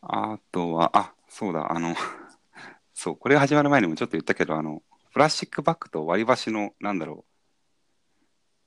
[0.01, 1.93] あとは、あ、そうだ、あの、
[2.93, 4.81] そう、これが始まる前にもちょっと言ったけど、あの、
[5.11, 7.25] プラスチックバッグと割り箸の、なんだろ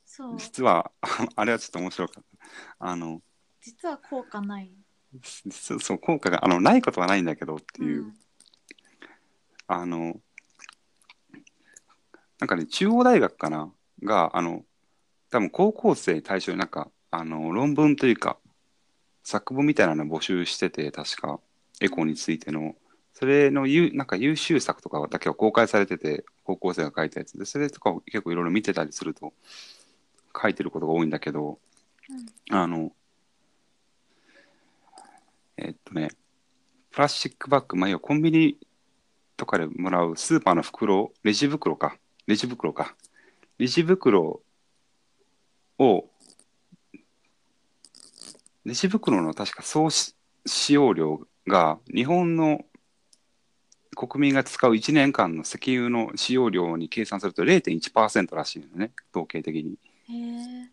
[0.04, 0.36] そう。
[0.36, 0.90] う、実は、
[1.34, 2.46] あれはちょっと面白かった。
[2.78, 3.22] あの、
[3.60, 4.70] 実は効果ない。
[5.50, 8.14] そうそう、効果が、あの、ないことはないんだけどっていう、ん。
[9.66, 10.20] あの、
[12.38, 13.72] なんかね、中央大学かな？
[14.02, 14.64] が、あの、
[15.30, 18.38] 多分高校生対象になんか、あの、論文というか、
[19.22, 21.40] 作文みたいなのを募集してて、確か、
[21.80, 22.74] エコについての、
[23.12, 27.38] それのゆなんか優秀作とかだけは公開されてて、高校生が書いたやつ。
[27.38, 29.32] で、それとかを結構いろいろ見てたりすると、
[30.40, 31.58] 書いてることが多いんだけど、
[32.50, 32.56] うん。
[32.56, 32.92] あの、
[35.56, 36.10] えっとね、
[36.90, 38.58] プラスチックバッグ、まあ、要はコンビニ
[39.36, 42.96] とかでもらうスーパーの袋、レジ袋か、レジ袋か。
[43.58, 44.42] レジ袋
[45.78, 46.04] を、
[48.64, 50.14] レジ袋の確か総し
[50.46, 52.64] 使用量が日本の
[53.94, 59.78] 国民が使う1年間の石油の使用量に計算すると0.1%らしいのね、統計的に。
[60.08, 60.70] へえ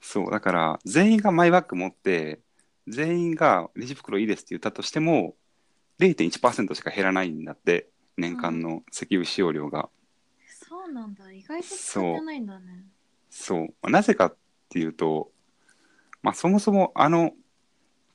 [0.00, 2.40] そう、だから、全員がマイバッグ持って、
[2.88, 5.34] 全員がレジ袋いいですって言ったとしても、
[5.98, 9.88] 0.1%しか減らないんだって、年間の石油使用量が。
[10.46, 12.84] そうなんだ意外と使ってないんだね
[13.30, 13.60] そう。
[13.82, 14.36] まあなぜかっ
[14.68, 15.31] ていうと、
[16.22, 17.32] まあ、そもそもあの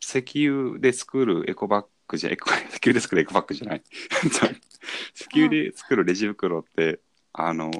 [0.01, 3.83] 石油で作るエコバッグじゃ、エコ、石油で作るエコバッグじゃない。
[5.13, 6.99] 石油で作るレジ袋って、
[7.33, 7.71] あの、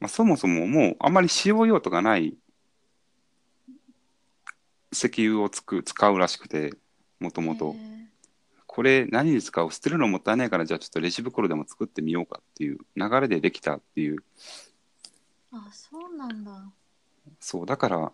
[0.00, 2.36] まあ、そもそももうあんまり使用用途がない
[4.92, 6.74] 石油をつく使うらしくて、
[7.20, 7.74] もともと。
[8.66, 14.24] これ何に使う捨てるのもったいないから、じゃあちょっとレジ袋でも作ってみようかっていう流れでできたっていう
[15.52, 16.72] あそうなんだ
[17.40, 18.12] そう、だから、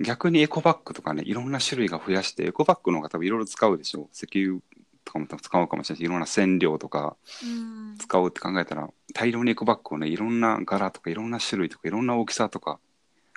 [0.00, 4.08] 逆にエコバッグとかね、いろんな種類が増やして、エコバッグの方が多分いろいろ使うでしょう。
[4.12, 4.60] 石油
[5.04, 12.78] とかも多分使うかもしれないし、いろんな染料とかうん使うって考えたら、大量にエコバッグをね、いろんな柄とか、いろんな種類とか、いろんな大きさとか、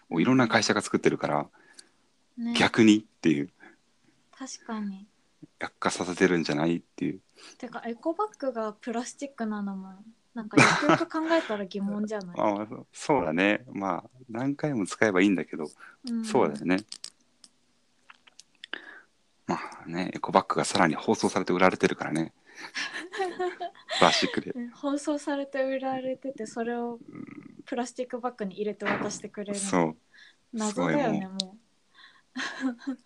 [0.09, 1.47] をいろんな会社が作ってるから、
[2.37, 3.49] ね逆にっていう、
[4.37, 5.07] 確かに
[5.59, 7.21] 悪化させてるんじゃないっていう。
[7.57, 9.93] てかエコバッグがプラスチックなのも
[10.35, 13.65] なんかよくよく考えたら疑問じゃない、 ああそうだね。
[13.71, 15.65] まあ、何回も使えばいいんだけど、
[16.09, 16.77] うんそうだよね。
[19.47, 22.33] まあね、エコバッグがさらに包装されて売られてるからね。
[23.99, 24.51] プラスチックで。
[24.51, 26.99] ね包装されて売られててそれを
[27.65, 29.97] プラスチックバッグに入れて渡してくれるのそう。
[30.51, 31.57] 謎だよねも
[32.91, 32.97] う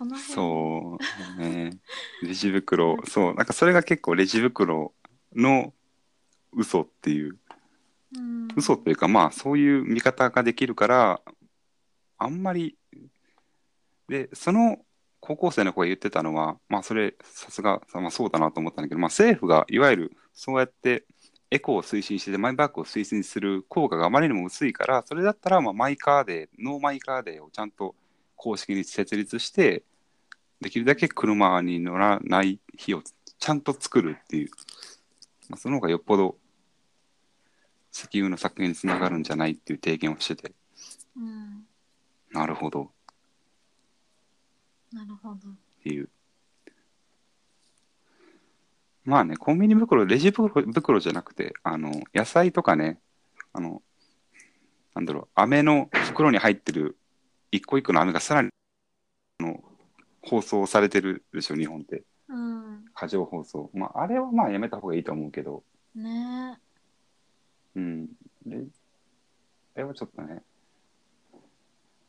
[0.00, 0.34] その辺。
[0.34, 0.98] そ
[1.38, 1.78] うね。
[2.22, 4.94] レジ袋、そう、なんかそれが結構レジ袋
[5.36, 5.74] の
[6.52, 7.36] 嘘っていう、
[8.16, 8.48] うん。
[8.56, 11.20] 嘘というかまあそういう見方ができるから、
[12.16, 12.78] あんまり、
[14.08, 14.78] で、その
[15.20, 21.04] 高校生の子が言ってたのは、まあそれさすが、まあそうだなと思ったんだけど、まあ政府がいわゆるそうやって
[21.50, 27.94] エコを推進してて、マイバッグを推進する効果があまりにも薄いから、それだったらまあマイカーデー、ノーマイカーデーをちゃんと
[28.34, 29.82] 公式に設立して、
[30.60, 33.02] できるだけ車に乗らない日を
[33.38, 34.50] ちゃんと作るっていう、
[35.48, 36.36] まあ、その方がよっぽど
[37.92, 40.52] 石油の削減につながるんじゃないっていう提言をしてて、
[41.16, 41.66] うん。
[42.32, 42.82] なるほど。
[42.84, 42.88] っ
[44.92, 45.48] なるほど。
[45.82, 46.08] ていう。
[49.04, 53.00] まあね、コンビニ袋、レジ袋袋じゃなくて、あの、野菜とかね、
[53.52, 53.82] あの、
[54.94, 56.96] なんだろう、飴の袋に入ってる
[57.50, 58.50] 一個一個の飴がさらに、
[59.40, 59.64] あの、
[60.22, 62.02] 包装されてるでしょ、日本って。
[62.28, 63.70] うん過剰包装。
[63.74, 65.62] まあ、あれはまあやめた方がいいと思うけど、
[65.94, 66.58] ね
[67.74, 68.06] うん。
[68.46, 68.64] で、
[69.74, 70.42] あれはちょっとね、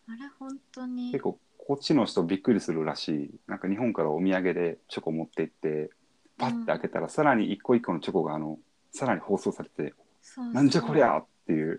[0.07, 3.31] あれ本当に結構こっちの人びっくりするらしい。
[3.47, 5.89] なんか日本からお土産でチョコ持って行って、
[6.37, 8.59] パッて開けたらさらに一個一個のチョコがあの、
[8.91, 11.77] さらに包装されて、そうそうなんじゃこりゃっていう。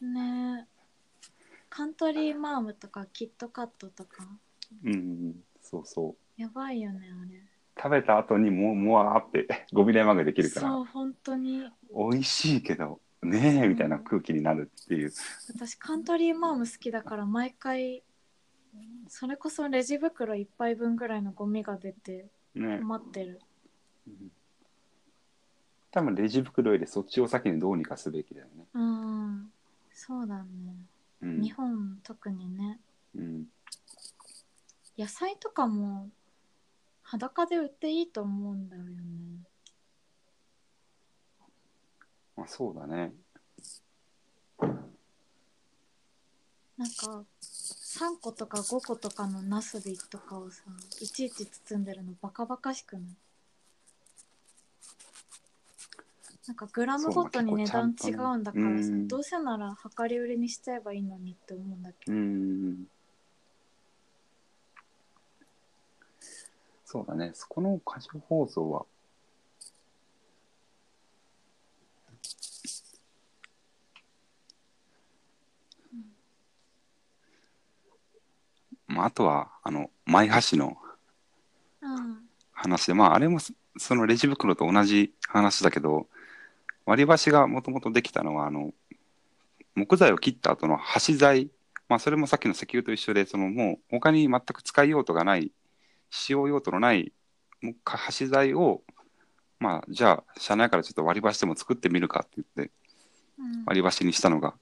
[0.00, 0.66] ね
[1.68, 4.26] カントリーマームとかキットカットとか
[4.84, 5.34] うん、
[5.68, 6.40] そうそう。
[6.40, 7.42] やばいよねあれ。
[7.76, 10.68] 食べた後にもうもわーって ゴミ玉ができるから。
[10.68, 11.70] そう本当に。
[11.94, 15.12] 美味しいけどねえみたいな空気になるっていう、
[15.48, 18.02] 私カントリーマーム好きだから毎回
[19.08, 22.78] それこそレジ袋一杯分ぐらいのゴミが出てね。
[22.78, 23.40] 困ってる。
[24.06, 24.32] うん。
[25.90, 29.50] 多分レジ袋よりそっちを先にどうにかすべきだよね、うん。
[29.92, 30.44] そうだね、
[31.22, 31.40] うん。
[31.40, 32.78] 日本特にね。
[33.16, 33.46] うん、
[34.98, 36.08] 野菜とかも
[37.02, 38.90] 裸で売っていいと思うんだよね。
[42.36, 43.12] まあ、そうだね。
[46.76, 50.62] なんか3個とか5個とかのナスビとかをさ
[51.00, 53.02] いちいち包んでるのバカバカしくない？
[56.46, 62.86] なんかグラムごとに値段違うんだからさ、どうせなら量り売りにしちゃえばいいのにって思うんだけうど、ん
[66.90, 67.32] そうだね。
[67.34, 68.86] そこの過剰包装は。
[78.86, 80.78] まあ、あとはあのマイ箸の
[81.82, 82.26] うん。
[82.52, 86.06] 話でまああれもそそのレジ袋と同じ話だけど
[86.86, 88.72] 割り箸がもともとできたのはあの
[89.74, 91.50] 木材を切った後の箸材。
[91.90, 95.52] まあそれもさっきの石油と一緒でそのもう他に全く使い用途がない
[96.10, 97.12] 使用用途のない
[97.60, 98.82] もうか箸材を
[99.58, 102.72] まあじゃあ社内からちょっと割り箸でも作ってみるかって言って
[103.38, 103.64] うん。
[103.66, 104.54] 割り箸にしたのが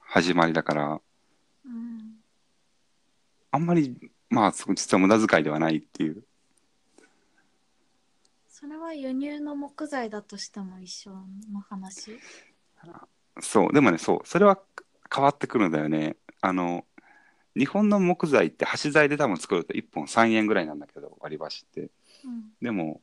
[0.00, 1.00] 始まりだから
[1.64, 2.14] うん。
[3.50, 3.96] あんまり
[4.30, 6.24] まあそ実は無駄遣いではないっていう。
[8.48, 11.10] それは輸入の木材だとしても一緒
[11.52, 12.18] の話？
[13.40, 14.58] そう、でもね、そう、それは
[15.14, 16.16] 変わってくるんだよね。
[16.40, 16.86] あの、
[17.56, 21.82] 日本の木材って箸材で多分作ると1本3円ぐらいなんだけど、割り箸って。
[21.82, 21.90] うん
[22.60, 23.00] でも、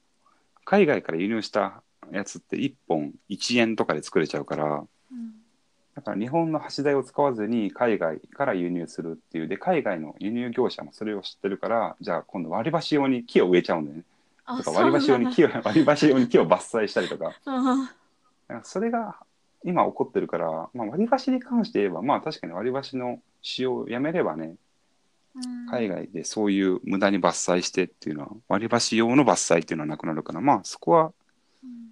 [0.64, 5.42] 海外から輸入したやつって1本1円とかで作れちゃうから、うん
[5.94, 14.04] だから日本の箸材を使わずに海外から輸入するっていう、で、海外の輸入業者もそれを知ってるから、じゃあ今度割り箸用に木を植えちゃうんだよね。
[14.46, 17.34] あとか割り箸用に木を、割り箸用に木を伐採したりとか。
[17.44, 17.94] そ うなんか
[18.48, 19.18] らそれが
[19.64, 24.56] 今起こってるから、まあ、割り箸に関して言えばまあ確かに割り箸の使用をやめればね
[25.36, 25.66] うん。
[25.66, 31.14] 海外でそういう無駄に伐採してっていうのは割り箸用の伐採っていうのはなくなるからまあそこは
[31.64, 31.92] うん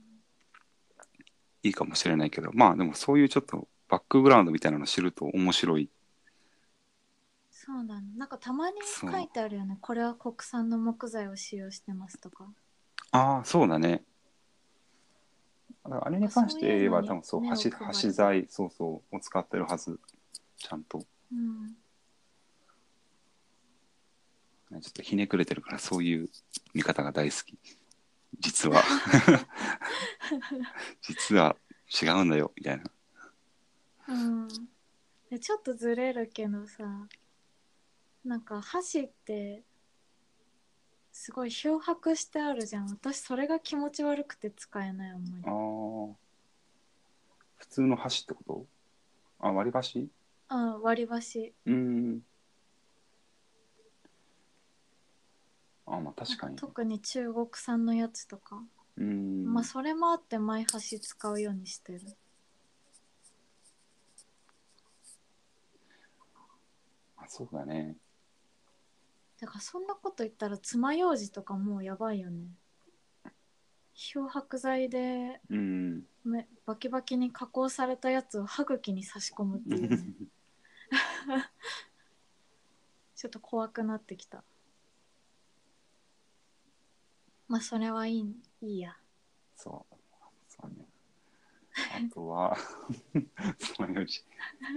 [1.63, 5.89] いいかもしれないけどまあでもそういうちょっとバックグラウンドみたいなの知ると面白い。
[7.49, 8.07] そうだね。
[8.17, 8.77] なんかたまに
[9.11, 9.77] 書いてあるよね。
[9.81, 12.45] これは国産の木材を使用してますとか。
[13.11, 13.97] ああそうだね。
[13.97, 14.08] だ
[15.83, 17.85] からあれに関して言えば多分そう目を箸配る。
[17.85, 19.99] 箸材そうそうを使ってるはず。
[20.57, 21.01] ちゃんと。
[21.31, 21.67] うん。
[24.71, 26.29] ねちょっとひねくれてるからそういう
[26.73, 27.57] 見方が大好き。
[28.39, 28.83] 実は。
[31.01, 31.55] 実は
[32.01, 32.83] 違うんだよみたいな。
[34.09, 34.47] うん。
[35.29, 37.07] でちょっとずれるけどさ。
[38.25, 39.63] なんか箸って
[41.21, 42.87] すごい漂白してあるじゃん。
[42.87, 45.43] 私それが気持ち悪くて使えないあんまり。
[45.45, 46.13] あー。
[47.57, 48.65] 普通の箸ってこと？
[49.41, 50.09] あ割り箸？
[50.49, 51.53] うん割り箸。
[51.65, 52.21] うーん。
[55.87, 56.55] あまあ確かに。
[56.55, 58.63] 特に中国産のやつとか、
[58.95, 59.43] うーん。
[59.43, 61.99] まあそれもあってマイ箸使うようにしてる。
[67.17, 67.97] あそうだね
[69.39, 72.47] だからそんなこと言ったら爪楊枝とかもうやばいよね。
[73.93, 76.03] 漂白剤でうん。
[76.23, 79.89] めバキバキに加工されたやつを歯茎に差し込むっていう。
[79.89, 79.97] ね
[83.15, 84.43] ちょっと怖くなってきた。
[87.47, 88.97] まあそれはいいいいや。
[89.55, 89.98] そう
[91.95, 92.57] あとは
[93.57, 94.23] つまようじ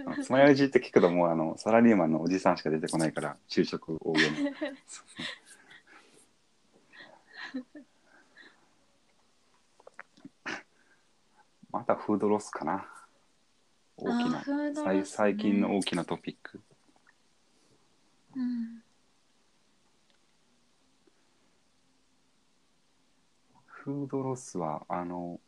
[0.06, 4.44] あつまようじって聞くともうあのサラリーマンのおじさんしか出てこないから昼食大げにそう
[4.86, 5.22] そ
[7.78, 7.82] う
[11.72, 12.86] またフードロスかな。
[13.96, 14.74] 大きな、ね。
[14.74, 16.60] 最最近の大きなトピック。
[18.36, 18.82] うん。
[23.64, 25.40] フードロスは、あの、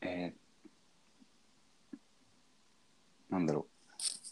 [0.00, 0.48] えー
[3.30, 3.66] なんだろ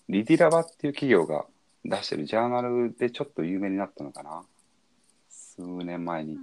[0.09, 1.45] う、リディラバっていう企業が
[1.85, 4.43] 出してるジャーナルでちょっと有名になったのかな。
[5.29, 6.35] 数年前に。
[6.35, 6.41] うん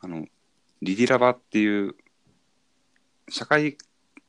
[0.00, 0.26] あの、
[0.82, 1.96] リディラバっていう
[3.28, 3.76] 社会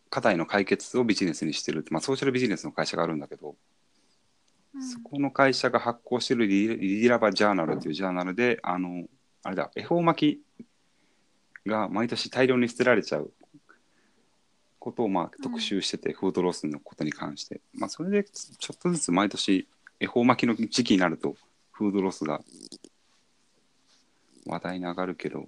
[0.09, 3.55] 課題の解決をビジネスにしてる、まあ、ソーシャルビジネスの会社があるんだけど、
[4.73, 9.05] うんそこの会社が発行してるリリディラバジャーナルっていうジャーナルで、あの、
[9.43, 10.65] あれだ、恵方巻き
[11.67, 13.31] が毎年大量に捨てられちゃう
[14.79, 17.61] ことをまあ特集してて、フードロスのことに関して。
[17.73, 19.67] まあ、それでちょっとずつ毎年
[19.99, 21.35] 恵方巻きの時期になると、
[21.71, 22.41] フードロスが
[24.45, 25.47] 話題に上がるけど、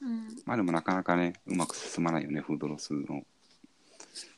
[0.00, 3.22] うんまあでもなかなかね、うまく進まないよね、フードロスの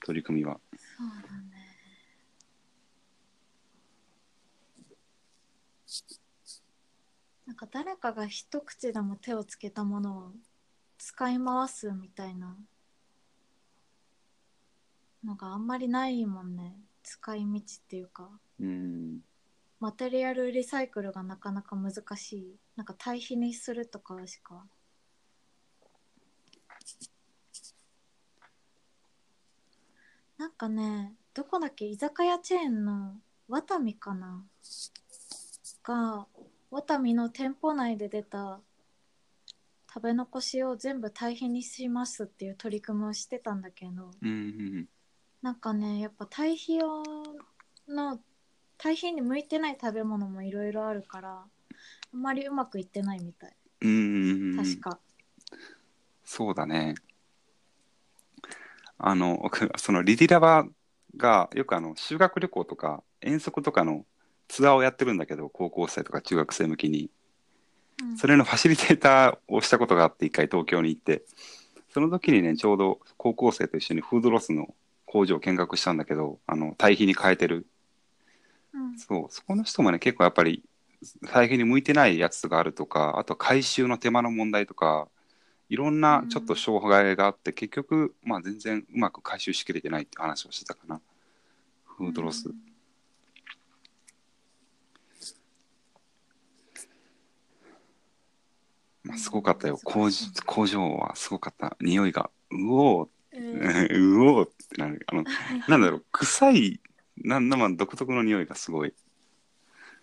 [0.05, 0.61] 取り組みは。
[0.97, 1.54] そうだね
[7.55, 10.33] なんか誰かが一口でも手をつけたものを
[10.99, 12.57] 使い回すみたいな
[15.25, 16.75] のがあんまりないもんね。
[17.05, 18.29] 使い道っていうか。
[18.59, 19.21] うん。
[19.79, 22.57] マテリアルリサイクルがなかなか難しい。
[22.75, 24.65] なんか対比にするとかしか。
[30.39, 31.85] なんかねどこだっけ？
[31.85, 33.13] 居酒屋チェーンの
[33.47, 34.43] ワタミかな？
[35.85, 36.27] が
[36.75, 38.59] ワタミの店舗内で出た
[39.89, 44.89] 食べ残しを全部堆肥にしますっていう取り組みをしてたんだけどうんうん
[45.41, 47.05] なんかねやっぱ堆肥用
[47.89, 48.19] の
[48.77, 51.45] 堆肥に向いてない食べ物もいろいろあるから
[52.13, 53.57] あんまりうまくいってないみたい。
[53.83, 54.65] うんうんうん。
[54.65, 54.99] 確か、
[56.25, 56.97] そうだね。
[58.99, 60.67] あの、僕 そのリディラバ
[61.17, 64.05] がよくあの修学旅行とか遠足とかの
[64.49, 67.11] ツアーをやってるんだけど、高校生とか中学生向きに。
[68.03, 71.23] うんそれのファシリテーターをしたことがあって、一回東京に行って、
[71.91, 74.75] その時にね、ちょうど高校生と一緒にフードロスの
[75.07, 77.67] 工場を見学したんだけど、あの、堆肥に変えてる。
[78.73, 80.65] うんそう、そこの人もね、結構やっぱり、
[81.27, 85.09] 堆肥に向いてないやつがあるとか、あと回収の手間の問題とか、
[85.69, 91.01] いろんなちょっと障害があって、結局、まあ全然うまく回収しきれてないって話をしてたかな。
[91.85, 92.49] フードロス。
[92.49, 92.74] うん
[99.05, 99.79] まあすごかったよ。
[99.85, 101.77] 工難しい工場はすごかった。
[101.81, 105.05] 匂いが、うおー、えーうおーってなる。
[105.07, 105.25] あの、
[105.69, 106.81] なんだろう、臭い、
[107.17, 108.95] なんだまあ独特の匂いがすごい。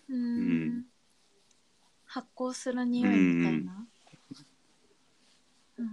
[0.08, 0.68] ううん。
[0.78, 0.84] ん
[2.06, 3.86] 発酵する匂いみたいな。
[5.78, 5.88] うんう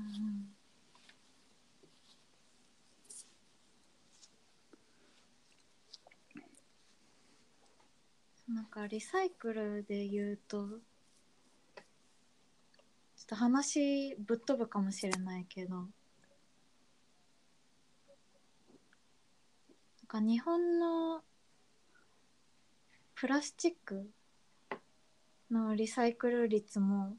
[8.52, 8.54] ん。
[8.56, 10.80] なんかリサイクルで言うと
[13.30, 15.76] と話ぶっ飛ぶかもしれないけど。
[15.76, 15.88] なん
[20.08, 21.22] か日本の
[23.14, 24.10] プラスチック
[25.52, 27.18] のリサイクル率も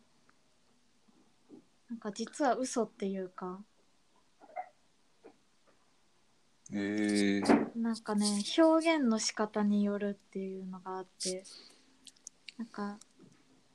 [1.89, 3.61] なんか実は嘘っていうか。
[6.73, 7.41] え。
[7.45, 11.45] ー、なんかね表現の仕方によるっていうのがあって。
[12.59, 12.99] なんか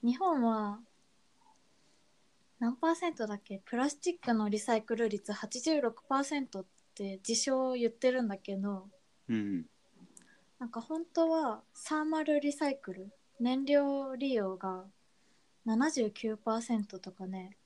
[0.03, 0.81] 日本は
[2.59, 3.61] 何パーセントだっけ？
[3.65, 8.87] プラスチックのリサイクル率86%って自称言ってるんだけど
[9.27, 9.65] うん。
[10.59, 14.85] なんか本当はサーマルリサイクル燃料利用が
[15.67, 17.57] 79%とかね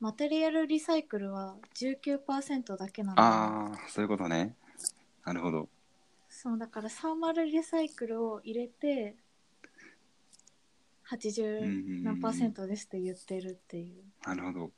[0.00, 4.56] マテリアルリサイクルは19%だけなのねああ、そういうことね。
[5.24, 5.68] なるほど。
[6.28, 9.14] そうだからサーマルリサイクルを入れて
[11.12, 14.70] 80何パーセントですって言ってるっていうなるほど。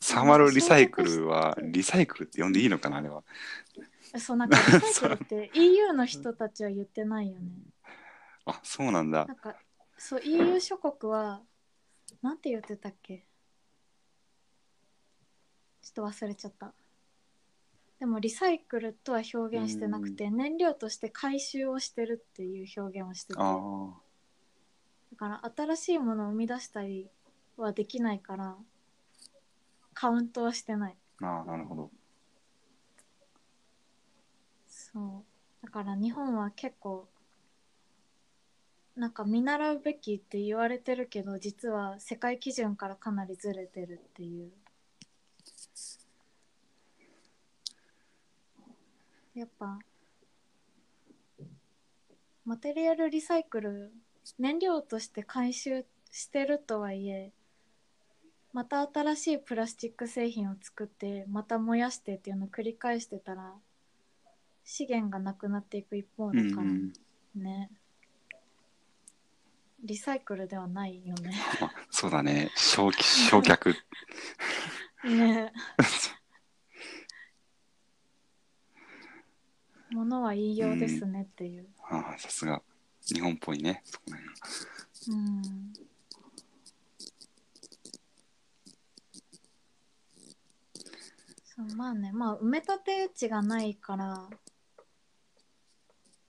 [0.00, 3.24] サーマルリサイクルは、リサイクルって呼んでいいのかな、あれは。
[4.18, 7.50] そうなんかリサイクルって EU の人たちは言ってないよね
[8.44, 9.32] あ、そうなんだな。
[9.34, 9.56] んか
[9.98, 11.42] そう EU 諸国は
[12.22, 13.26] なんて言ってたっけ？
[15.82, 16.72] ちょっと忘れちゃった
[17.98, 23.94] でもリサイクルとは表現してなくて燃料として回収をしてるっていう表現をしててあだあ。
[25.16, 27.08] から新しいものを生み出したり
[27.56, 28.56] はできないから
[29.94, 31.90] カウントはしてないああ、なるほど。
[34.66, 35.24] そ
[35.62, 37.08] うだから日本は結構
[38.94, 44.52] なんか見習うべきって言われてるけど実は世界基準からかなりずれてるっていう
[49.36, 49.78] やっぱ
[52.46, 53.92] マテリアルリサイクル
[54.38, 57.32] 燃料として回収してるとはいえ
[58.54, 63.52] また新しいプラスチック製品を作ってまた燃やしてっていうのを繰り返してたら
[64.64, 66.92] 資源がなくなっていく一方だからうん
[67.36, 67.70] ね、
[69.84, 71.34] リサイクルではないよね。
[71.60, 72.50] あ そうだね。
[72.56, 73.74] 焼き焼却。
[75.04, 75.52] ね
[80.06, 82.62] のは言いようですねっていう、ああさすが
[83.02, 83.82] 日本っぽいね。
[83.84, 84.26] そこら辺
[85.08, 85.72] うん、
[91.44, 94.28] そうまあねまあ埋め立て地がないから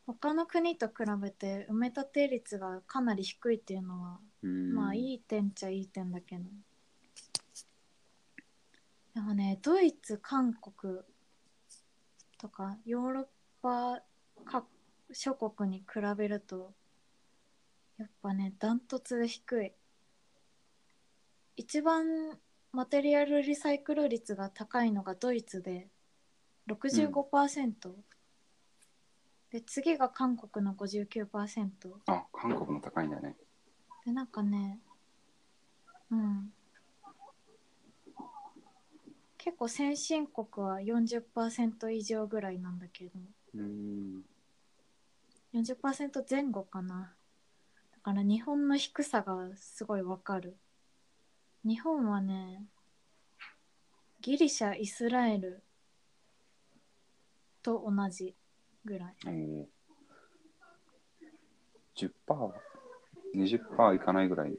[0.06, 4.74] 他の国と比べて埋め立て率がかなり低いっていうのはうん。
[4.74, 6.44] まあいい点っちゃいい点だけど。
[9.16, 11.00] でもねドイツ韓国
[12.38, 13.26] とかヨーロッ
[13.68, 14.02] パ
[14.46, 14.66] 各
[15.12, 16.72] 諸国に比べると
[17.98, 19.74] やっぱねダントツで低い。
[21.58, 22.38] 一番
[22.72, 25.90] マテリアルリサイクル率が高いのがドイツで
[26.70, 27.74] 65%、
[29.52, 31.72] で次が韓国の59%
[32.06, 33.36] あ韓国も高いんだよね。
[34.06, 34.80] でなんかね
[36.12, 36.54] うん。
[39.38, 43.20] 結構先進国は40%以上ぐらいなんだけど
[43.54, 44.26] うん。
[45.54, 47.14] 40%前後かな。
[47.92, 50.58] だから日本の低さがすごいわかる。
[51.64, 52.66] 日本はね
[54.22, 55.64] ギリシャイスラエル
[57.62, 58.36] と同じ
[58.86, 59.16] ぐらい。
[59.26, 59.70] おお
[61.96, 64.58] 10%20% いかないぐらい。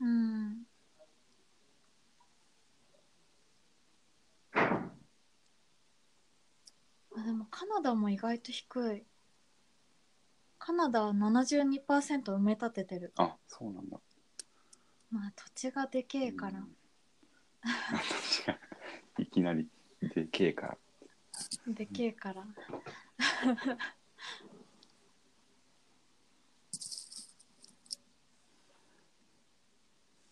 [0.00, 0.66] うん
[7.14, 9.04] あでもカナダも意外と低い。
[10.58, 13.12] カナダは72%埋め立ててる。
[13.16, 14.00] あそうなんだ。
[15.10, 16.76] まあ土地がでけえから、うん。
[17.92, 18.58] 私 が
[19.18, 19.68] いきなり
[20.00, 20.78] でけえから。
[21.66, 22.46] でけえから。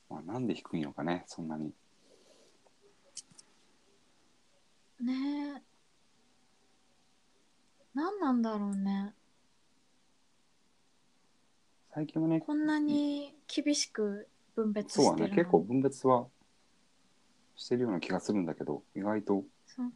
[0.08, 1.74] まあ、なんで低いのかねそんなに。
[5.00, 5.69] ねえ
[7.94, 9.14] 何なんだろうね。
[11.92, 15.36] 最近はねこんなに厳しく分別そうはしてるの。
[15.36, 15.42] ね。
[15.42, 16.26] 結構分別は
[17.56, 19.44] してるような気がするんだけど意外と。
[19.66, 19.92] そう。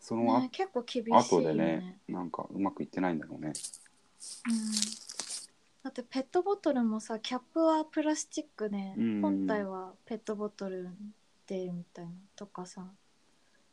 [0.00, 1.44] そのあ、ね、結構厳しいね。
[1.44, 3.48] でねなんかうまくいってないんだろうね。
[3.48, 3.52] うん、
[5.82, 9.20] だってペットボトルもさキャップはプラスチックで、うん。
[9.20, 10.88] 本体はペットボトル
[11.46, 12.12] でみたいな。
[12.34, 12.86] とかさ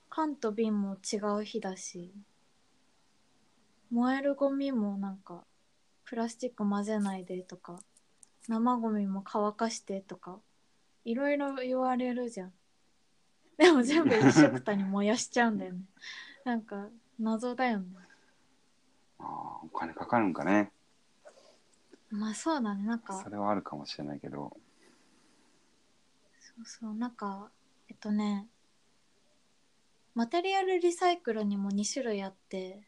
[0.09, 2.11] 缶と瓶も違う日だし
[3.92, 5.44] 燃えるゴミもなんか
[6.06, 7.80] プラスチック混ぜないでとか
[8.48, 10.40] 生ゴミも乾かしてとか
[11.04, 12.54] いろいろ言われるじゃん。
[13.58, 15.80] でも全部一緒くたに燃やしちゃうんだよね。
[16.44, 16.88] なんか
[17.20, 17.86] 謎だよね。
[19.20, 20.72] ああお金かかるんかね。
[22.10, 23.22] まあそうだねなんか。
[23.24, 24.56] それはあるかもしれないけど。
[26.40, 27.50] そうそうなんか
[27.90, 28.48] えっとね
[30.14, 32.80] マテリアルリサイクルにも2種類あって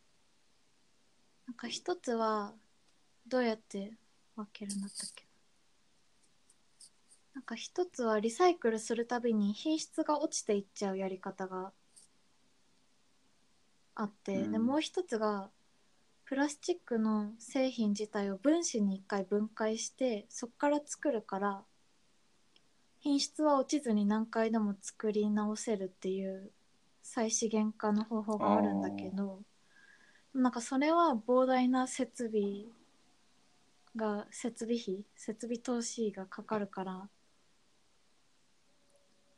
[1.47, 2.53] なんか一つは
[3.27, 3.93] どうやって
[4.35, 5.25] 分けるんだったっけ？
[7.33, 11.71] なんか一つはリサイクルするたびに品質が落ちていっちゃうやり方が
[13.95, 14.51] あって、うん。
[14.51, 15.49] でもう一つが
[16.25, 21.63] プラスチックの製品自体を分子に一回分解してそこから作るから
[22.99, 26.51] 品質は落ちずに何回でも作り直せるっていう
[27.01, 29.39] 再資源化の方法があるんだけど
[30.37, 32.65] なんかそれは膨大な設備
[33.95, 37.09] が設備費設備投資がかかるから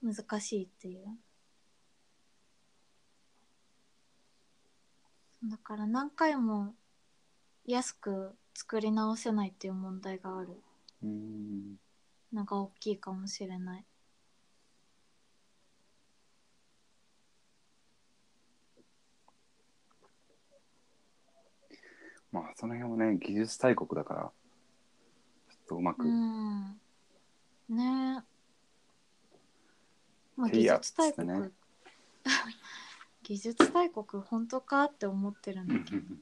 [0.04, 1.06] 難しいっていう。
[5.46, 6.74] だから何回も
[7.66, 10.62] 安く作り直せないっていう問題がある。
[11.02, 11.80] うーん
[12.34, 13.86] のが大きいかもしれない
[22.32, 26.80] まあその辺もね技術大国だからちょっとうまく、うん。
[27.70, 28.24] ね。
[30.36, 31.52] まあ、技術大国、ね、
[33.24, 36.02] 技術大国本当かって思ってるんだけど。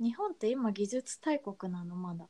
[0.00, 1.94] 日本って今技術大国なの？
[1.94, 2.24] まだ。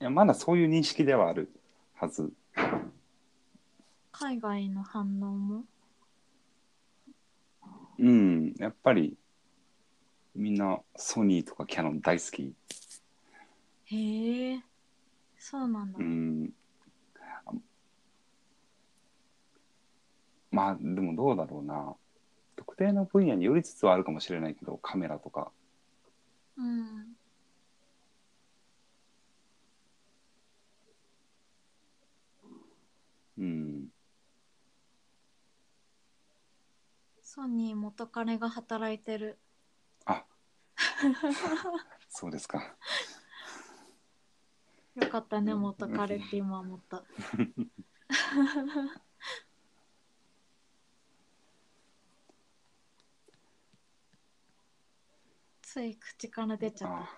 [0.00, 1.59] いやまだそういう認識ではある。
[2.00, 2.32] はず。
[4.10, 5.64] 海外の反応も？
[7.98, 9.18] うん、やっぱり
[10.34, 12.54] みんなソニーとかキャノン大好き。
[13.84, 14.62] へえ
[15.38, 16.54] そうなんだ、うん。
[17.46, 17.52] あ
[20.50, 21.94] まあでもどうだろうな。
[22.56, 25.52] 特定の分野によりつつはあるかもしれないけど、カメラとか。
[26.56, 27.14] うん
[33.40, 33.88] うん。
[37.22, 39.38] ソニー元彼が働いてる。
[40.04, 40.26] あ。
[42.10, 42.76] そうですか。
[44.94, 47.02] よかったね元彼って今思った。
[55.62, 56.96] つい口から出ちゃった。
[56.96, 57.08] あ。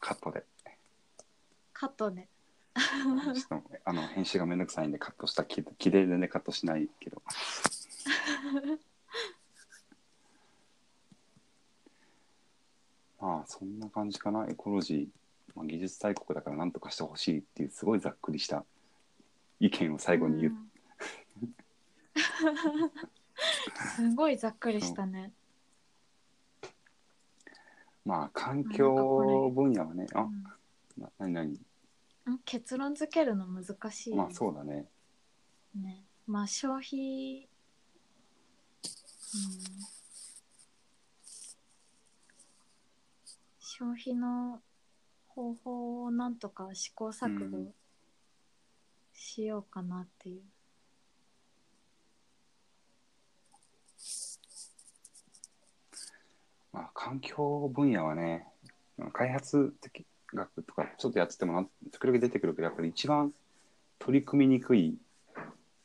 [0.00, 0.46] カットで。
[1.74, 2.26] カットで
[2.74, 7.22] ちょっとあの編集がめんどくさいんでカットしたききれいでねカットしないけど。
[13.20, 14.46] まあそんな感じかな。
[14.48, 15.08] エコロジー、
[15.54, 18.64] まあ、技術大国だから何とかしてほしいっていうすごいざっくりした
[19.58, 20.54] 意見を最後に言う、
[21.42, 21.54] うん。
[23.96, 25.32] すごいざっくりしたね、
[28.06, 30.42] まあ環境分野はねあうん。
[30.96, 31.52] な何何？
[31.52, 31.69] ん
[32.44, 34.14] 結論付けるの難しい。
[34.14, 34.86] まあそうだね。
[35.74, 36.04] ね。
[36.26, 37.48] まあ消費、
[38.82, 39.70] うん、
[43.58, 44.60] 消費の
[45.28, 47.72] 方法をなんとか試行錯う誤
[49.14, 50.42] しようかなっていう、
[56.72, 58.46] まあ環境分野はね
[59.12, 60.04] 開発的
[60.34, 63.32] 学とかちょっとやってても時々出てくるけどやっぱり一番
[63.98, 64.96] 取り組みにくい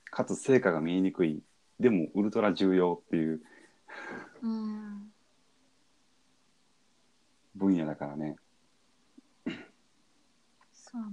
[0.09, 1.41] かつ成果が見えにくい
[1.79, 3.41] でもウルトラ重要っていう
[4.41, 5.11] うん、
[7.55, 8.35] 分野だからね
[10.73, 11.07] そうね。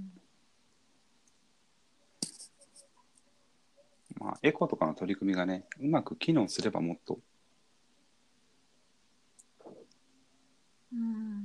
[4.19, 7.19] まあエコとかの取り組みがねうまく機能すればもっと
[10.93, 11.42] うん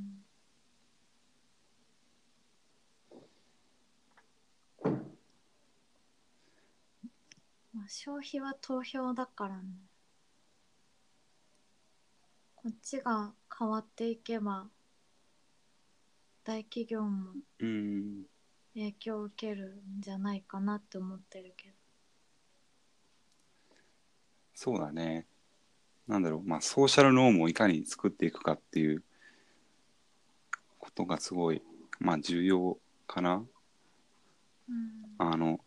[7.88, 9.64] 消費は投票だからね。
[12.56, 14.68] こっちが変わっていけば
[16.44, 18.24] 大企業もうん
[18.74, 21.74] 影響を受けるんじゃないかなって思ってるけど。
[24.54, 25.26] そうだね。
[26.08, 26.42] なんだろう。
[26.44, 29.04] まあソーシャルノームをいかに作っていくかっていう
[30.80, 31.62] ことがすごい
[32.00, 32.78] まあ重要
[33.08, 33.44] かな。
[34.70, 35.06] うん。
[35.18, 35.60] あの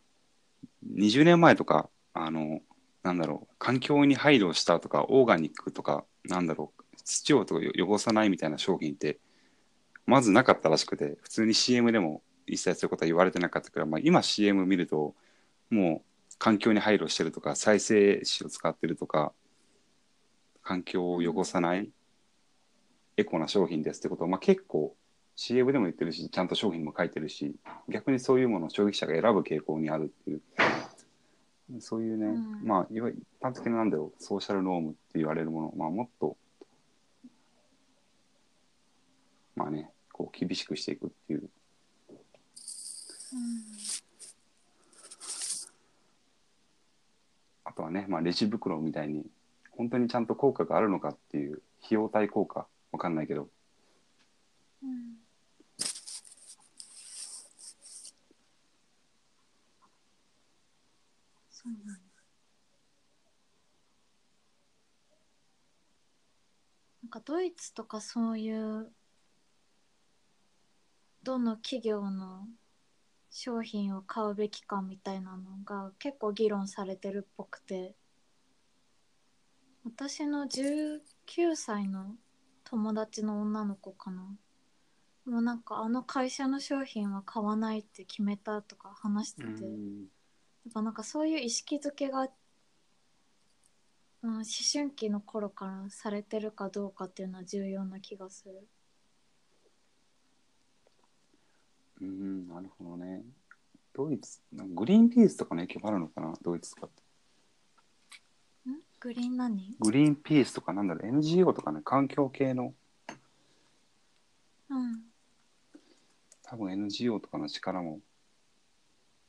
[0.88, 2.60] 20年前とかあの
[3.02, 9.18] なんだろう環境に配慮したとかオーガニックとかなんだろう土をと汚さないみたいな商品って
[10.06, 15.14] まずなかったらしくて普通に CM でも一切そういうことは言われてなかったから、まあ、今 CM 見ると
[15.70, 19.32] もう環境に配慮してるとか再生紙を使ってるとか
[20.62, 21.90] 環境を汚さない
[23.16, 24.94] エコな商品ですってことを、まあ、結構
[25.36, 27.54] CM でも言ってるしちゃんと商品も書いてるし
[27.88, 30.42] 逆にそういうものを消費者が選ぶ傾向にあるっていう。
[31.78, 32.64] そういうね、うん。
[32.64, 36.36] まあいわゆる一般的ななんだろうソーシャルノームって言われるもの、まあ、もっと
[39.54, 41.48] まあねこう厳しくしていくっていう。
[47.64, 49.24] あとはね、まあ、レジ袋みたいに
[49.70, 52.66] 本当にちゃんと効果があるのかっていう費用対効果。
[52.90, 53.48] わかんないけど。
[54.82, 55.29] うん
[61.62, 61.92] そうなんだ
[67.02, 68.90] なんかドイツとかそういう
[71.22, 72.48] どの企業の
[73.30, 77.94] 商品を買うべきかみたいなのが結構議論されてるっぽくて。
[79.84, 81.00] 私の19
[81.56, 82.14] 歳の
[82.64, 84.22] 友達の女の子かな。
[85.24, 89.48] もうなんかあの会社の商品は買わないって決めたとか話してて、
[90.68, 92.28] っぱなんかそういう意識づけが、
[94.22, 98.66] うん、思春期の頃からされてるかどうかっていうのは重要な気がする。
[102.02, 103.22] うんなるほどね。
[103.92, 106.32] ドイツグリーンピースとかの影響もあるのかな？
[106.42, 107.02] ドイツとかって。
[109.00, 109.76] グリーン何？
[109.80, 111.80] グリーンピースとかなんだろう？NGO とかね？
[111.82, 112.74] 環境系の。
[114.68, 115.02] うん。
[116.42, 118.00] 多分 NGO とかの力も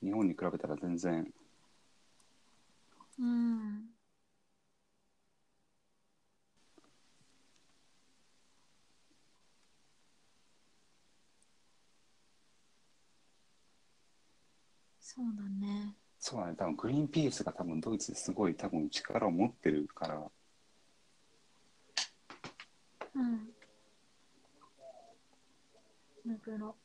[0.03, 1.31] 日本に比べたら全然。
[3.19, 3.89] うん。
[14.99, 15.95] そうだね。
[16.19, 16.55] そうだね。
[16.57, 20.31] 多分グリーンピースが多分ドイツですごい多分力を持ってるから。
[23.15, 23.49] うん。
[26.23, 26.75] ムグロ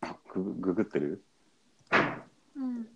[0.00, 1.24] あググググってる？
[2.56, 2.88] うん。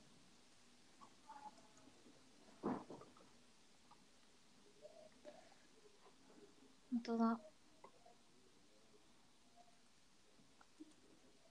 [6.93, 7.41] 本当だ。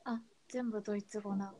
[0.05, 1.53] あ全部ドイツ語だは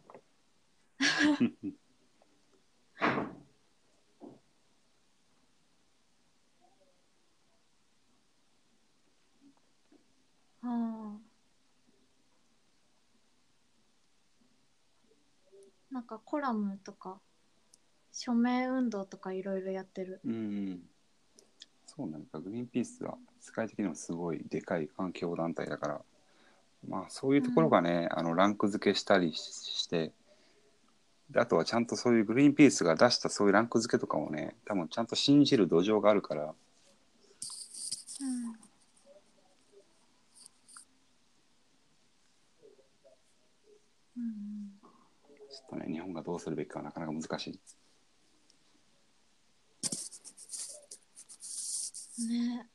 [10.62, 11.29] あ
[15.92, 17.20] なんかコラムとか
[18.12, 20.22] 署名運動とかいろいろやってる。
[20.26, 20.82] うん
[21.86, 26.02] そうなんかグリーンピースは世界的にもすごいでかい環境団体だから
[26.88, 30.12] まあそういうところがね、あのランク付けしたりしして
[31.32, 36.54] であとはちゃんとそういうグリーンピースが出したそういうランク付けとかもね多分ちゃんと信じる土壌があるからうん。
[44.18, 44.49] うん
[45.70, 45.86] とね。
[45.92, 47.60] 日本がどうするべきかはなかなか難しい。
[52.28, 52.68] ね。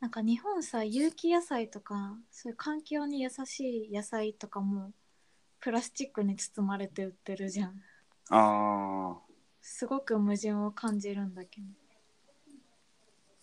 [0.00, 4.90] なんか日本さ有機野菜とかそういう環境に優しい野菜とかも
[5.60, 7.80] プラスチックに包まれて売ってるじゃん。
[8.30, 9.20] ああ
[9.60, 11.66] すごく矛盾を感じるんだけど。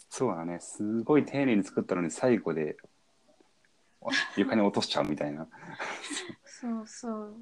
[0.10, 0.60] そうだね。
[0.60, 2.89] すごい丁寧に作ったのに最後でお
[4.36, 5.48] 床に落としちゃうみたいな。
[6.46, 7.36] そうそう。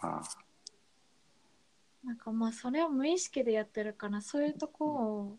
[0.00, 0.22] まあ。
[2.04, 5.38] なんかまあそれを無意識でやってるからそういうとこを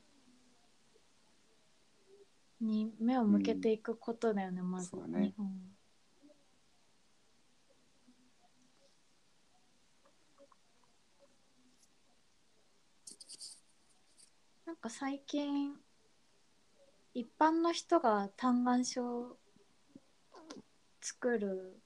[2.61, 4.89] に目を向けていくことだよね、まず。
[4.89, 5.29] そね。
[5.29, 5.47] 日本。
[5.47, 5.51] は
[14.67, 15.73] なんか最近
[17.13, 19.37] 一般の人が嘆願書
[21.01, 21.81] 作る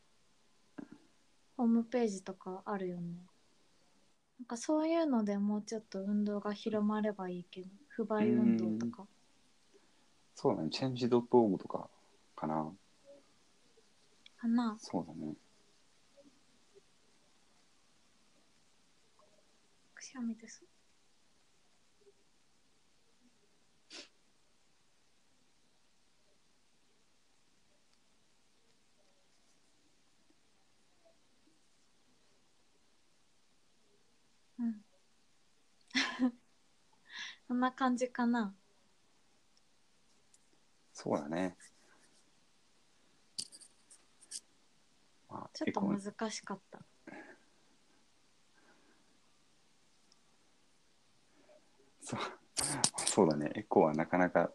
[1.58, 3.16] ホームページとかあるよね。
[4.40, 9.08] なんかそういうのでもうちょっと運動が広まればいいけど不買運動とか。
[10.36, 10.70] そうだね。
[10.70, 11.90] チェンジ .org とか
[12.36, 12.72] かな。
[14.38, 14.76] かな。
[14.78, 15.34] そうだね。
[19.96, 20.64] くしゃみです
[34.60, 34.82] うん
[37.48, 38.54] そんな感じかな。
[40.94, 41.56] そうだね。
[45.30, 46.80] まあちょっと難しかった。
[52.02, 52.20] そう
[52.98, 53.52] そうだね。
[53.56, 54.50] エコはなかなか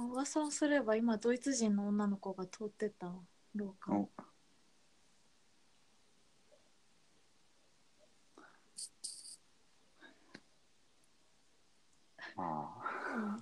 [0.00, 3.14] あ噂をすれば今ドイツ人の女の子が通ってたわ
[3.54, 4.08] 廊下を
[12.36, 13.40] おまあ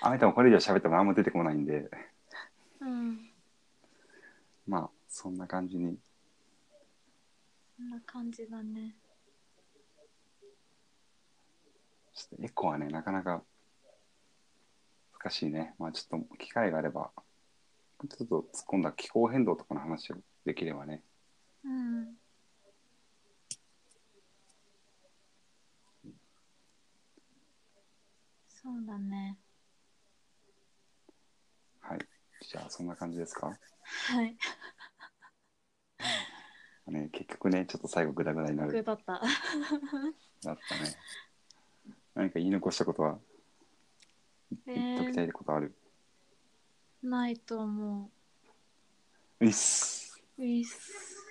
[0.00, 1.88] あなたもこれ以上喋ってもあんま出てこないんで。
[2.80, 3.30] うん、うん、
[4.66, 5.96] まあそんな感じに。
[7.76, 8.96] こんな感じだね。
[12.14, 13.42] ちょっとエコはねなかなか
[15.24, 15.74] 難しいね。
[15.78, 17.10] まあちょっと機会があれば
[18.10, 21.02] ちょっと突っ込んだ気候変動とかの話をできればね。
[21.64, 22.08] うん。
[28.48, 29.38] そうだね。
[31.80, 31.98] はい。
[32.46, 33.46] じゃあそんな感じですか？
[33.46, 34.36] はい。
[36.88, 38.72] ね結局ねちょっと最後グダグダになる。
[38.72, 39.12] 僕だった。
[39.14, 40.96] だったね。
[42.14, 43.18] 何か言い残したことは？
[44.66, 45.74] 行っときたいことある、
[47.02, 48.10] えー、ないと思
[49.40, 49.46] う。
[49.46, 50.22] うっす。
[50.38, 51.24] うっす。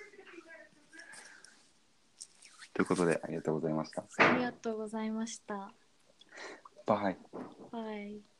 [2.72, 4.04] ということで、ありがとうございました。
[4.18, 5.72] ありがとうございました。
[6.86, 7.16] バイ。
[7.70, 8.33] バイ。